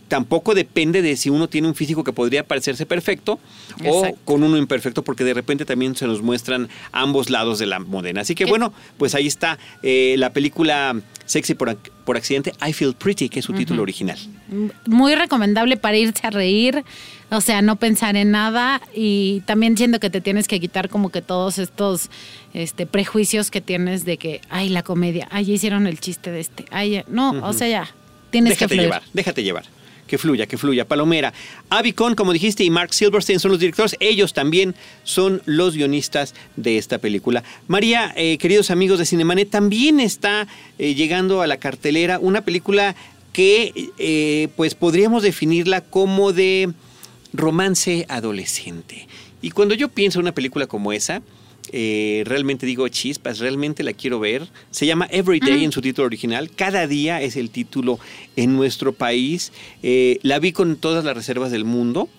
tampoco 0.07 0.53
depende 0.53 1.01
de 1.01 1.15
si 1.17 1.29
uno 1.29 1.47
tiene 1.47 1.67
un 1.67 1.75
físico 1.75 2.03
que 2.03 2.13
podría 2.13 2.43
parecerse 2.43 2.85
perfecto 2.85 3.39
o 3.85 4.15
con 4.23 4.43
uno 4.43 4.57
imperfecto, 4.57 5.03
porque 5.03 5.23
de 5.23 5.33
repente 5.33 5.65
también 5.65 5.95
se 5.95 6.05
nos 6.07 6.21
muestran 6.21 6.69
ambos 6.91 7.29
lados 7.29 7.59
de 7.59 7.65
la 7.65 7.79
modena. 7.79 8.21
Así 8.21 8.35
que 8.35 8.45
bueno, 8.45 8.73
pues 8.97 9.15
ahí 9.15 9.27
está 9.27 9.57
eh, 9.83 10.15
la 10.17 10.31
película 10.31 10.95
Sexy 11.25 11.55
por, 11.55 11.75
por, 12.05 12.17
accidente, 12.17 12.53
I 12.65 12.71
Feel 12.71 12.93
Pretty, 12.93 13.29
que 13.29 13.39
es 13.39 13.45
su 13.45 13.53
título 13.53 13.81
original. 13.81 14.17
Muy 14.85 15.15
recomendable 15.15 15.75
para 15.75 15.97
irse 15.97 16.27
a 16.27 16.29
reír, 16.29 16.83
o 17.31 17.41
sea, 17.41 17.63
no 17.63 17.77
pensar 17.77 18.15
en 18.15 18.29
nada 18.29 18.81
y 18.93 19.41
también 19.47 19.75
siento 19.75 19.99
que 19.99 20.11
te 20.11 20.21
tienes 20.21 20.47
que 20.47 20.59
quitar 20.59 20.89
como 20.89 21.09
que 21.09 21.23
todos 21.23 21.57
estos 21.57 22.11
este, 22.53 22.85
prejuicios 22.85 23.49
que 23.49 23.61
tienes 23.61 24.05
de 24.05 24.17
que, 24.17 24.41
ay, 24.49 24.69
la 24.69 24.83
comedia, 24.83 25.27
ay, 25.31 25.51
hicieron 25.51 25.87
el 25.87 25.99
chiste 25.99 26.31
de 26.31 26.41
este, 26.41 26.65
ay, 26.69 27.03
no, 27.07 27.31
o 27.43 27.53
sea, 27.53 27.67
ya, 27.67 27.95
tienes 28.29 28.51
déjate 28.51 28.75
que 28.75 28.81
llevar, 28.81 29.01
déjate 29.13 29.43
llevar 29.43 29.65
que 30.07 30.17
fluya, 30.17 30.45
que 30.45 30.57
fluya. 30.57 30.87
Palomera. 30.87 31.33
Avicon, 31.69 32.15
como 32.15 32.33
dijiste, 32.33 32.63
y 32.63 32.69
Mark 32.69 32.93
Silverstein 32.93 33.39
son 33.39 33.51
los 33.51 33.59
directores. 33.59 33.95
Ellos 33.99 34.33
también 34.33 34.75
son 35.03 35.41
los 35.45 35.75
guionistas 35.75 36.35
de 36.55 36.77
esta 36.77 36.97
película. 36.97 37.43
María, 37.67 38.13
eh, 38.15 38.37
queridos 38.37 38.71
amigos 38.71 38.99
de 38.99 39.05
Cinemanet, 39.05 39.49
también 39.49 39.99
está 39.99 40.47
eh, 40.77 40.95
llegando 40.95 41.41
a 41.41 41.47
la 41.47 41.57
cartelera 41.57 42.19
una 42.19 42.41
película 42.41 42.95
que 43.33 43.91
eh, 43.97 44.47
pues 44.55 44.75
podríamos 44.75 45.23
definirla 45.23 45.81
como 45.81 46.31
de 46.31 46.71
romance 47.33 48.05
adolescente. 48.07 49.07
Y 49.41 49.51
cuando 49.51 49.75
yo 49.75 49.89
pienso 49.89 50.19
en 50.19 50.25
una 50.25 50.31
película 50.31 50.67
como 50.67 50.93
esa, 50.93 51.21
eh, 51.71 52.23
realmente 52.25 52.65
digo 52.65 52.87
chispas, 52.87 53.39
realmente 53.39 53.83
la 53.83 53.93
quiero 53.93 54.19
ver. 54.19 54.47
Se 54.71 54.85
llama 54.85 55.07
Everyday 55.11 55.63
en 55.63 55.71
su 55.71 55.81
título 55.81 56.05
original. 56.05 56.51
Cada 56.51 56.87
día 56.87 57.21
es 57.21 57.35
el 57.35 57.49
título 57.49 57.99
en 58.35 58.55
nuestro 58.55 58.93
país. 58.93 59.51
Eh, 59.83 60.19
la 60.21 60.39
vi 60.39 60.51
con 60.51 60.75
todas 60.75 61.03
las 61.03 61.15
reservas 61.15 61.51
del 61.51 61.65
mundo. 61.65 62.09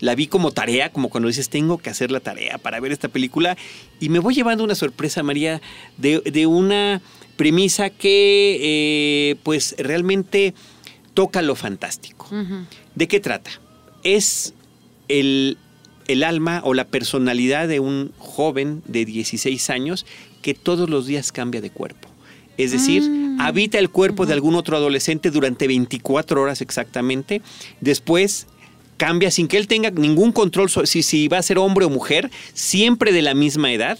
La 0.00 0.14
vi 0.14 0.26
como 0.26 0.50
tarea, 0.50 0.90
como 0.90 1.10
cuando 1.10 1.28
dices, 1.28 1.50
tengo 1.50 1.78
que 1.78 1.90
hacer 1.90 2.10
la 2.10 2.20
tarea 2.20 2.56
para 2.58 2.80
ver 2.80 2.92
esta 2.92 3.08
película. 3.08 3.56
Y 4.00 4.08
me 4.08 4.18
voy 4.18 4.34
llevando 4.34 4.64
una 4.64 4.74
sorpresa, 4.74 5.22
María, 5.22 5.60
de, 5.98 6.46
una 6.46 7.02
premisa 7.36 7.90
que 7.90 8.58
eh, 8.62 9.36
pues 9.42 9.74
realmente 9.78 10.54
toca 11.12 11.42
lo 11.42 11.54
fantástico. 11.54 12.28
¿De 12.94 13.08
qué 13.08 13.20
trata? 13.20 13.50
Es 14.02 14.54
el 15.08 15.58
el 16.12 16.24
alma 16.24 16.60
o 16.64 16.74
la 16.74 16.86
personalidad 16.86 17.68
de 17.68 17.80
un 17.80 18.12
joven 18.18 18.82
de 18.86 19.04
16 19.04 19.70
años 19.70 20.06
que 20.42 20.54
todos 20.54 20.88
los 20.88 21.06
días 21.06 21.32
cambia 21.32 21.60
de 21.60 21.70
cuerpo. 21.70 22.08
Es 22.56 22.72
decir, 22.72 23.02
mm. 23.02 23.40
habita 23.40 23.78
el 23.78 23.88
cuerpo 23.90 24.26
de 24.26 24.34
algún 24.34 24.54
otro 24.54 24.76
adolescente 24.76 25.30
durante 25.30 25.66
24 25.66 26.42
horas 26.42 26.60
exactamente. 26.60 27.40
Después 27.80 28.46
cambia 28.96 29.30
sin 29.30 29.48
que 29.48 29.56
él 29.56 29.66
tenga 29.66 29.90
ningún 29.90 30.30
control 30.32 30.68
si, 30.84 31.02
si 31.02 31.28
va 31.28 31.38
a 31.38 31.42
ser 31.42 31.58
hombre 31.58 31.86
o 31.86 31.90
mujer, 31.90 32.30
siempre 32.52 33.12
de 33.12 33.22
la 33.22 33.32
misma 33.32 33.72
edad. 33.72 33.98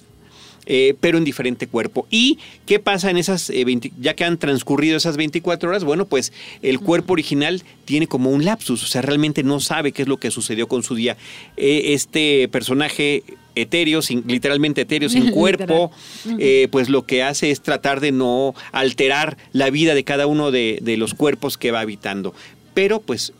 Eh, 0.73 0.95
pero 1.01 1.19
en 1.19 1.25
diferente 1.25 1.67
cuerpo. 1.67 2.07
¿Y 2.11 2.39
qué 2.65 2.79
pasa 2.79 3.11
en 3.11 3.17
esas, 3.17 3.51
eh, 3.51 3.65
ya 3.99 4.15
que 4.15 4.23
han 4.23 4.39
transcurrido 4.39 4.97
esas 4.97 5.17
24 5.17 5.69
horas? 5.69 5.83
Bueno, 5.83 6.05
pues 6.07 6.33
el 6.63 6.79
cuerpo 6.79 7.15
original 7.15 7.65
tiene 7.87 8.07
como 8.07 8.31
un 8.31 8.45
lapsus, 8.45 8.85
o 8.85 8.87
sea, 8.87 9.03
realmente 9.03 9.43
no 9.43 9.59
sabe 9.59 9.91
qué 9.91 10.03
es 10.03 10.09
lo 10.09 10.19
que 10.19 10.31
sucedió 10.31 10.69
con 10.69 10.85
su 10.85 10.95
día. 10.95 11.17
Eh, 11.57 11.93
este 11.95 12.47
personaje 12.53 13.25
etéreo, 13.57 14.01
sin, 14.01 14.23
literalmente 14.29 14.83
etéreo, 14.83 15.09
sin 15.09 15.31
cuerpo, 15.33 15.91
eh, 16.39 16.69
pues 16.71 16.89
lo 16.89 17.05
que 17.05 17.25
hace 17.25 17.51
es 17.51 17.63
tratar 17.63 17.99
de 17.99 18.13
no 18.13 18.55
alterar 18.71 19.37
la 19.53 19.71
vida 19.71 19.97
de 19.97 20.05
cada 20.05 20.29
uno 20.29 20.53
de, 20.53 20.79
de 20.83 20.97
los 20.97 21.15
cuerpos 21.15 21.59
que 21.59 21.73
va 21.73 21.81
habitando. 21.81 22.33
Pero 22.75 23.01
pues 23.01 23.33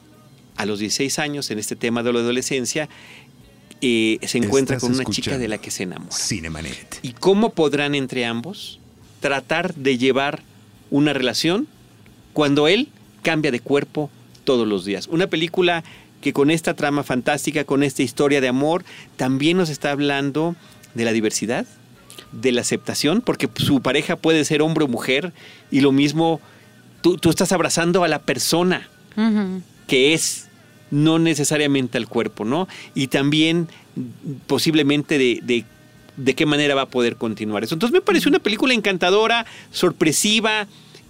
a 0.61 0.67
los 0.67 0.79
16 0.79 1.19
años, 1.21 1.51
en 1.51 1.59
este 1.59 1.75
tema 1.75 2.03
de 2.03 2.13
la 2.13 2.19
adolescencia, 2.19 2.89
eh, 3.81 4.19
se 4.27 4.39
encuentra 4.39 4.79
con 4.79 4.93
una 4.93 5.05
chica 5.05 5.39
de 5.39 5.49
la 5.49 5.59
que 5.59 5.71
se 5.71 5.85
enamora. 5.85 6.15
Cinemanet. 6.15 7.01
¿Y 7.03 7.13
cómo 7.13 7.51
podrán 7.51 7.95
entre 7.95 8.25
ambos 8.25 8.79
tratar 9.21 9.75
de 9.75 9.99
llevar 9.99 10.43
una 10.91 11.13
relación 11.13 11.67
cuando 12.33 12.69
él 12.69 12.89
cambia 13.23 13.51
de 13.51 13.61
cuerpo 13.61 14.11
todos 14.45 14.67
los 14.67 14.85
días? 14.85 15.07
Una 15.09 15.27
película 15.27 15.85
que 16.21 16.33
con 16.33 16.51
esta 16.51 16.75
trama 16.75 17.03
fantástica, 17.03 17.65
con 17.65 17.83
esta 17.83 18.03
historia 18.03 18.41
de 18.41 18.49
amor, 18.49 18.85
también 19.17 19.57
nos 19.57 19.71
está 19.71 19.91
hablando 19.91 20.55
de 20.95 21.05
la 21.05 21.13
diversidad, 21.13 21.67
de 22.33 22.53
la 22.53 22.61
aceptación, 22.61 23.23
porque 23.23 23.49
su 23.57 23.81
pareja 23.81 24.17
puede 24.17 24.45
ser 24.45 24.63
hombre 24.63 24.85
o 24.85 24.89
mujer, 24.89 25.33
y 25.71 25.81
lo 25.81 25.93
mismo, 25.93 26.41
tú, 27.01 27.17
tú 27.17 27.31
estás 27.31 27.53
abrazando 27.53 28.05
a 28.05 28.09
la 28.09 28.21
persona 28.21 28.89
que 29.87 30.15
es, 30.15 30.49
no 30.91 31.19
necesariamente 31.19 31.99
al 31.99 32.09
cuerpo, 32.09 32.45
¿no? 32.45 32.69
Y 32.95 33.09
también 33.09 33.69
posiblemente 34.47 35.19
de, 35.19 35.41
de, 35.43 35.65
de 36.17 36.35
qué 36.35 36.47
manera 36.47 36.75
va 36.75 36.83
a 36.83 36.89
poder 36.89 37.17
continuar 37.17 37.65
eso. 37.65 37.75
Entonces 37.75 37.93
me 37.93 38.01
parece 38.01 38.29
una 38.29 38.39
película 38.39 38.75
encantadora, 38.75 39.47
sorpresiva 39.71 40.67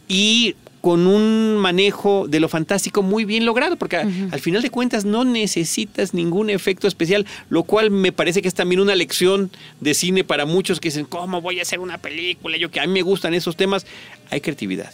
y 0.08 0.54
con 0.80 1.06
un 1.06 1.58
manejo 1.58 2.26
de 2.26 2.40
lo 2.40 2.48
fantástico 2.48 3.02
muy 3.02 3.26
bien 3.26 3.44
logrado, 3.44 3.76
porque 3.76 3.96
al 3.98 4.40
final 4.40 4.62
de 4.62 4.70
cuentas 4.70 5.04
no 5.04 5.24
necesitas 5.26 6.14
ningún 6.14 6.48
efecto 6.48 6.88
especial, 6.88 7.26
lo 7.50 7.64
cual 7.64 7.90
me 7.90 8.12
parece 8.12 8.40
que 8.40 8.48
es 8.48 8.54
también 8.54 8.80
una 8.80 8.94
lección 8.94 9.50
de 9.80 9.92
cine 9.92 10.24
para 10.24 10.46
muchos 10.46 10.80
que 10.80 10.88
dicen, 10.88 11.04
¿cómo 11.04 11.42
voy 11.42 11.58
a 11.58 11.62
hacer 11.62 11.80
una 11.80 11.98
película? 11.98 12.56
Yo 12.56 12.70
que 12.70 12.80
a 12.80 12.86
mí 12.86 12.92
me 12.94 13.02
gustan 13.02 13.34
esos 13.34 13.56
temas. 13.56 13.84
Hay 14.30 14.40
creatividad. 14.40 14.90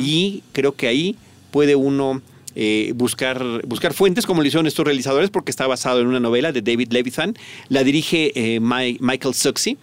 Y 0.00 0.42
creo 0.52 0.74
que 0.74 0.88
ahí 0.88 1.14
puede 1.52 1.76
uno 1.76 2.20
eh, 2.56 2.92
buscar, 2.96 3.44
buscar 3.66 3.92
fuentes, 3.94 4.26
como 4.26 4.40
lo 4.42 4.48
hicieron 4.48 4.66
estos 4.66 4.84
realizadores, 4.84 5.30
porque 5.30 5.50
está 5.50 5.66
basado 5.66 6.00
en 6.00 6.06
una 6.08 6.18
novela 6.20 6.50
de 6.52 6.62
David 6.62 6.88
Levithan. 6.90 7.34
La 7.68 7.84
dirige 7.84 8.32
eh, 8.34 8.58
Mi- 8.60 8.96
Michael 9.00 9.34
Suxi. 9.34 9.76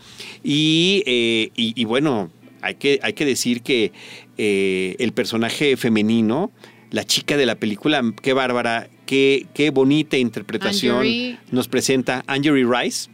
Y, 0.44 1.04
eh, 1.06 1.52
y- 1.56 1.80
y 1.80 1.86
bueno, 1.86 2.32
hay 2.62 2.76
que, 2.76 3.00
hay 3.04 3.14
que 3.14 3.26
decir 3.26 3.62
que 3.62 3.92
el 4.38 5.12
personaje 5.14 5.78
femenino, 5.78 6.52
la 6.92 7.06
chica 7.06 7.38
de 7.38 7.46
la 7.46 7.56
película, 7.56 8.02
qué 8.22 8.34
bárbara, 8.34 8.90
qué, 9.06 9.46
qué 9.54 9.70
bonita 9.70 10.18
interpretación 10.18 11.06
nos 11.52 11.68
presenta 11.68 12.24
Anjuri 12.28 12.64
Rice. 12.66 13.10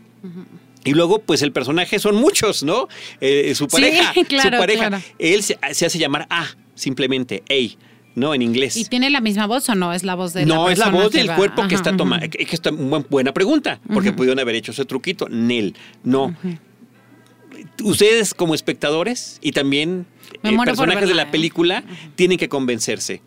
Y 0.85 0.91
luego, 0.93 1.19
pues 1.19 1.41
el 1.41 1.51
personaje 1.51 1.99
son 1.99 2.15
muchos, 2.15 2.63
¿no? 2.63 2.87
Eh, 3.19 3.53
su 3.53 3.65
Sí, 3.65 3.69
pareja, 3.71 4.13
claro, 4.27 4.49
su 4.57 4.61
pareja. 4.61 4.87
claro. 4.87 5.03
Él 5.19 5.43
se, 5.43 5.57
se 5.73 5.85
hace 5.85 5.99
llamar 5.99 6.25
A, 6.29 6.47
simplemente 6.75 7.43
A, 7.49 7.88
¿no? 8.15 8.33
En 8.33 8.41
inglés. 8.41 8.75
¿Y 8.77 8.85
tiene 8.85 9.09
la 9.09 9.21
misma 9.21 9.47
voz 9.47 9.67
o 9.69 9.75
no? 9.75 9.93
Es 9.93 10.03
la 10.03 10.15
voz 10.15 10.33
de 10.33 10.45
no, 10.45 10.67
la 10.67 10.73
es 10.73 10.79
la 10.79 10.89
voz 10.89 11.11
del 11.11 11.29
va- 11.29 11.35
cuerpo 11.35 11.67
que 11.67 11.75
está 11.75 11.95
tomando. 11.95 12.29
Que 12.29 12.43
está 12.51 12.71
buen- 12.71 13.05
buena 13.09 13.33
pregunta, 13.33 13.79
porque 13.93 14.11
pudieron 14.13 14.39
haber 14.39 14.55
hecho 14.55 14.71
ese 14.71 14.85
truquito. 14.85 15.27
Nel, 15.29 15.75
no. 16.03 16.35
Ustedes 17.83 18.33
como 18.33 18.55
espectadores 18.55 19.37
y 19.41 19.51
también 19.51 20.05
eh, 20.43 20.55
personajes 20.65 21.07
de 21.07 21.15
la 21.15 21.23
¿eh? 21.23 21.27
película 21.31 21.83
tienen 22.15 22.37
que 22.37 22.47
convencerse. 22.49 23.21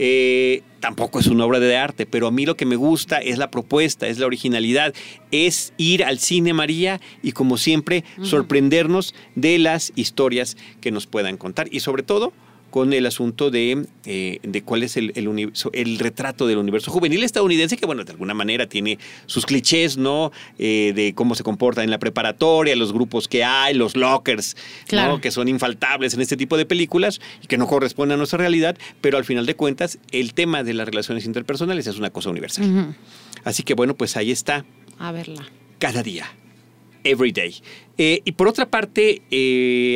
Eh, 0.00 0.62
tampoco 0.78 1.18
es 1.18 1.26
una 1.26 1.44
obra 1.44 1.58
de 1.58 1.76
arte, 1.76 2.06
pero 2.06 2.28
a 2.28 2.30
mí 2.30 2.46
lo 2.46 2.56
que 2.56 2.64
me 2.66 2.76
gusta 2.76 3.18
es 3.18 3.36
la 3.36 3.50
propuesta, 3.50 4.06
es 4.06 4.18
la 4.18 4.26
originalidad, 4.26 4.94
es 5.32 5.72
ir 5.76 6.04
al 6.04 6.20
cine 6.20 6.52
María 6.52 7.00
y 7.22 7.32
como 7.32 7.56
siempre 7.56 8.04
sorprendernos 8.22 9.14
de 9.34 9.58
las 9.58 9.92
historias 9.96 10.56
que 10.80 10.92
nos 10.92 11.06
puedan 11.06 11.36
contar 11.36 11.68
y 11.72 11.80
sobre 11.80 12.02
todo 12.04 12.32
con 12.70 12.92
el 12.92 13.06
asunto 13.06 13.50
de, 13.50 13.86
eh, 14.04 14.38
de 14.42 14.62
cuál 14.62 14.82
es 14.82 14.96
el, 14.96 15.12
el, 15.14 15.26
universo- 15.28 15.70
el 15.72 15.98
retrato 15.98 16.46
del 16.46 16.58
universo 16.58 16.90
juvenil 16.90 17.22
estadounidense, 17.24 17.76
que 17.76 17.86
bueno, 17.86 18.04
de 18.04 18.12
alguna 18.12 18.34
manera 18.34 18.68
tiene 18.68 18.98
sus 19.26 19.46
clichés, 19.46 19.96
¿no? 19.96 20.32
Eh, 20.58 20.92
de 20.94 21.14
cómo 21.14 21.34
se 21.34 21.42
comporta 21.42 21.82
en 21.82 21.90
la 21.90 21.98
preparatoria, 21.98 22.76
los 22.76 22.92
grupos 22.92 23.26
que 23.28 23.42
hay, 23.44 23.74
los 23.74 23.96
lockers, 23.96 24.56
Claro. 24.86 25.12
¿no? 25.14 25.20
Que 25.20 25.30
son 25.30 25.48
infaltables 25.48 26.14
en 26.14 26.20
este 26.20 26.36
tipo 26.36 26.56
de 26.56 26.66
películas 26.66 27.20
y 27.42 27.46
que 27.46 27.56
no 27.56 27.66
corresponden 27.66 28.14
a 28.14 28.18
nuestra 28.18 28.38
realidad, 28.38 28.76
pero 29.00 29.16
al 29.18 29.24
final 29.24 29.46
de 29.46 29.54
cuentas, 29.56 29.98
el 30.12 30.34
tema 30.34 30.62
de 30.62 30.74
las 30.74 30.86
relaciones 30.86 31.24
interpersonales 31.26 31.86
es 31.86 31.96
una 31.98 32.10
cosa 32.10 32.30
universal. 32.30 32.94
Así 33.44 33.62
que 33.62 33.74
bueno, 33.74 33.94
pues 33.96 34.16
ahí 34.16 34.30
está 34.30 34.64
A 34.98 35.12
verla. 35.12 35.48
cada 35.78 36.02
día. 36.02 36.26
Every 37.04 37.30
day. 37.32 37.54
Eh, 37.96 38.20
y 38.24 38.32
por 38.32 38.48
otra 38.48 38.68
parte, 38.68 39.22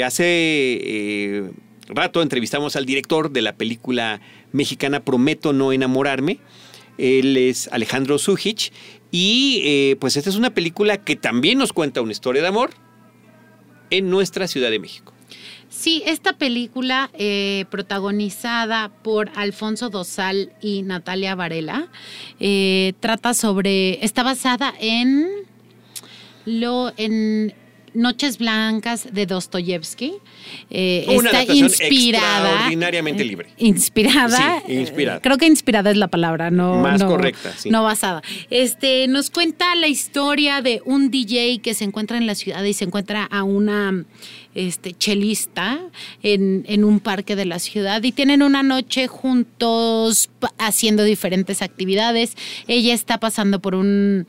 hace 0.05 1.45
rato 1.89 2.23
entrevistamos 2.23 2.77
al 2.77 2.87
director 2.87 3.31
de 3.31 3.43
la 3.43 3.57
película 3.57 4.21
mexicana 4.53 5.01
Prometo 5.01 5.53
no 5.53 5.73
enamorarme. 5.73 6.39
Él 6.99 7.37
es 7.37 7.69
Alejandro 7.69 8.19
Zujich. 8.19 8.73
Y 9.11 9.63
eh, 9.65 9.97
pues 10.01 10.17
esta 10.17 10.31
es 10.31 10.37
una 10.37 10.55
película 10.55 10.97
que 10.97 11.17
también 11.17 11.59
nos 11.59 11.73
cuenta 11.73 12.01
una 12.01 12.13
historia 12.13 12.43
de 12.43 12.49
amor 12.49 12.71
en 13.91 14.09
nuestra 14.09 14.49
Ciudad 14.49 14.71
de 14.71 14.79
México. 14.79 15.13
Sí, 15.69 16.03
esta 16.07 16.35
película 16.35 17.11
eh, 17.15 17.65
protagonizada 17.71 18.91
por 19.03 19.31
Alfonso 19.35 19.89
Dosal 19.89 20.53
y 20.61 20.83
Natalia 20.83 21.35
Varela 21.35 21.89
eh, 22.41 22.93
trata 23.01 23.33
sobre, 23.33 24.05
está 24.05 24.23
basada 24.23 24.75
en 24.79 25.27
lo 26.45 26.93
en 26.97 27.55
Noches 27.95 28.39
Blancas 28.39 29.09
de 29.13 29.27
Dostoyevsky. 29.27 30.15
Eh, 30.71 31.05
Una 31.09 31.17
está 31.29 31.37
adaptación 31.39 31.67
inspirada. 31.69 32.49
extraordinariamente 32.49 33.25
libre. 33.25 33.49
Inspirada. 33.59 34.63
Sí, 34.67 34.73
inspirada. 34.73 35.19
eh, 35.19 35.21
Creo 35.23 35.39
que 35.39 35.47
inspirada 35.47 35.91
es 35.91 35.97
la 35.97 36.09
palabra, 36.09 36.51
no. 36.51 36.77
Más 36.81 37.01
no- 37.01 37.09
correcta, 37.09 37.53
sí. 37.57 37.71
No 37.71 37.83
basada. 37.83 38.23
Este, 38.51 39.07
nos 39.09 39.31
cuenta 39.31 39.75
la 39.75 39.89
historia 39.89 40.63
de 40.63 40.83
un 40.85 41.11
DJ 41.11 41.61
que 41.63 41.75
se 41.75 41.85
encuentra 41.85 42.17
en 42.17 42.27
la 42.27 42.35
ciudad 42.35 42.63
y 42.65 42.73
se 42.75 42.85
encuentra 42.85 43.25
a 43.25 43.43
una 43.45 44.05
este, 44.55 44.93
chelista 44.93 45.79
en, 46.23 46.65
en 46.69 46.85
un 46.85 47.01
parque 47.01 47.37
de 47.37 47.47
la 47.47 47.59
ciudad 47.59 48.03
y 48.03 48.13
tienen 48.13 48.43
una 48.43 48.63
noche 48.63 49.07
juntos 49.09 50.29
haciendo 50.59 51.05
diferentes 51.05 51.63
actividades. 51.63 52.37
Ella 52.69 52.93
está 52.95 53.19
pasando 53.19 53.61
por 53.61 53.75
un 53.75 54.27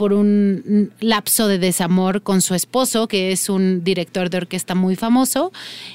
por 0.00 0.14
un 0.14 0.92
lapso 1.00 1.46
de 1.46 1.58
desamor 1.58 2.22
con 2.22 2.40
su 2.40 2.54
esposo, 2.54 3.06
que 3.06 3.32
es 3.32 3.50
un 3.50 3.84
director 3.84 4.30
de 4.30 4.38
orquesta 4.38 4.74
muy 4.74 4.96
famoso, 4.96 5.52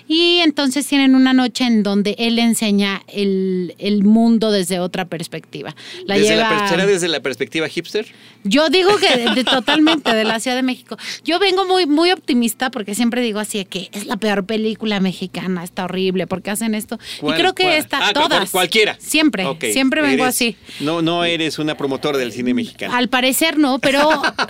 y 0.07 0.37
entonces 0.43 0.85
tienen 0.85 1.15
una 1.15 1.33
noche 1.33 1.63
en 1.63 1.81
donde 1.81 2.15
él 2.19 2.37
enseña 2.37 3.01
el, 3.07 3.73
el 3.79 4.03
mundo 4.03 4.51
desde 4.51 4.79
otra 4.79 5.05
perspectiva. 5.05 5.75
La 6.05 6.19
desde 6.19 6.35
lleva- 6.35 6.51
la, 6.51 6.69
¿Será 6.69 6.85
desde 6.85 7.07
la 7.07 7.19
perspectiva 7.21 7.67
hipster? 7.67 8.05
yo 8.43 8.69
digo 8.69 8.95
que 8.97 9.09
de- 9.17 9.33
de- 9.33 9.43
totalmente 9.43 10.13
de 10.13 10.23
la 10.23 10.39
Ciudad 10.39 10.55
de 10.55 10.61
México. 10.61 10.97
Yo 11.23 11.39
vengo 11.39 11.65
muy, 11.65 11.87
muy 11.87 12.11
optimista 12.11 12.69
porque 12.69 12.93
siempre 12.93 13.21
digo 13.23 13.39
así 13.39 13.57
de 13.57 13.65
que 13.65 13.89
es 13.91 14.05
la 14.05 14.17
peor 14.17 14.45
película 14.45 14.99
mexicana, 14.99 15.63
está 15.63 15.85
horrible, 15.85 16.27
porque 16.27 16.51
hacen 16.51 16.75
esto. 16.75 16.99
Y 17.17 17.21
¿Cuál- 17.21 17.37
creo 17.39 17.55
que 17.55 17.77
está 17.79 18.09
Ah, 18.09 18.13
todas. 18.13 18.51
cual- 18.51 18.65
Cualquiera. 18.65 18.97
Siempre, 18.99 19.45
siempre 19.73 20.03
vengo 20.03 20.25
eres- 20.25 20.35
así. 20.35 20.55
No, 20.79 21.01
no 21.01 21.23
eres 21.25 21.57
una 21.57 21.75
promotora 21.75 22.19
del 22.19 22.31
cine 22.31 22.53
mexicano. 22.53 22.93
Al 22.93 23.09
parecer 23.09 23.57
no, 23.57 23.79
pero 23.79 23.94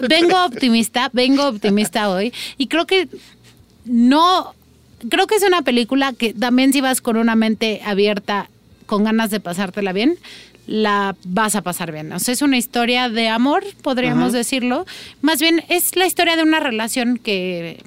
vengo 0.08 0.46
optimista, 0.46 1.10
vengo 1.14 1.48
optimista 1.48 2.10
hoy 2.10 2.34
y 2.58 2.68
creo 2.68 2.86
que 2.86 3.08
no, 3.86 4.54
creo 5.10 5.28
que 5.28 5.36
es 5.36 5.44
una 5.44 5.62
película 5.62 6.14
que 6.14 6.34
también 6.34 6.74
si 6.74 6.82
vas 6.82 7.02
con 7.02 7.18
una 7.18 7.36
mente 7.36 7.82
abierta, 7.86 8.50
con 8.86 9.04
ganas 9.04 9.32
de 9.32 9.40
pasártela 9.40 9.94
bien, 9.94 10.18
la 10.68 11.16
vas 11.26 11.56
a 11.56 11.62
pasar 11.62 11.92
bien. 11.92 12.12
O 12.12 12.20
sea, 12.20 12.34
es 12.34 12.42
una 12.42 12.58
historia 12.58 13.10
de 13.10 13.30
amor, 13.30 13.64
podríamos 13.82 14.34
decirlo. 14.34 14.86
Más 15.22 15.40
bien 15.40 15.64
es 15.70 15.96
la 15.96 16.08
historia 16.08 16.36
de 16.36 16.44
una 16.44 16.60
relación 16.60 17.18
que 17.18 17.84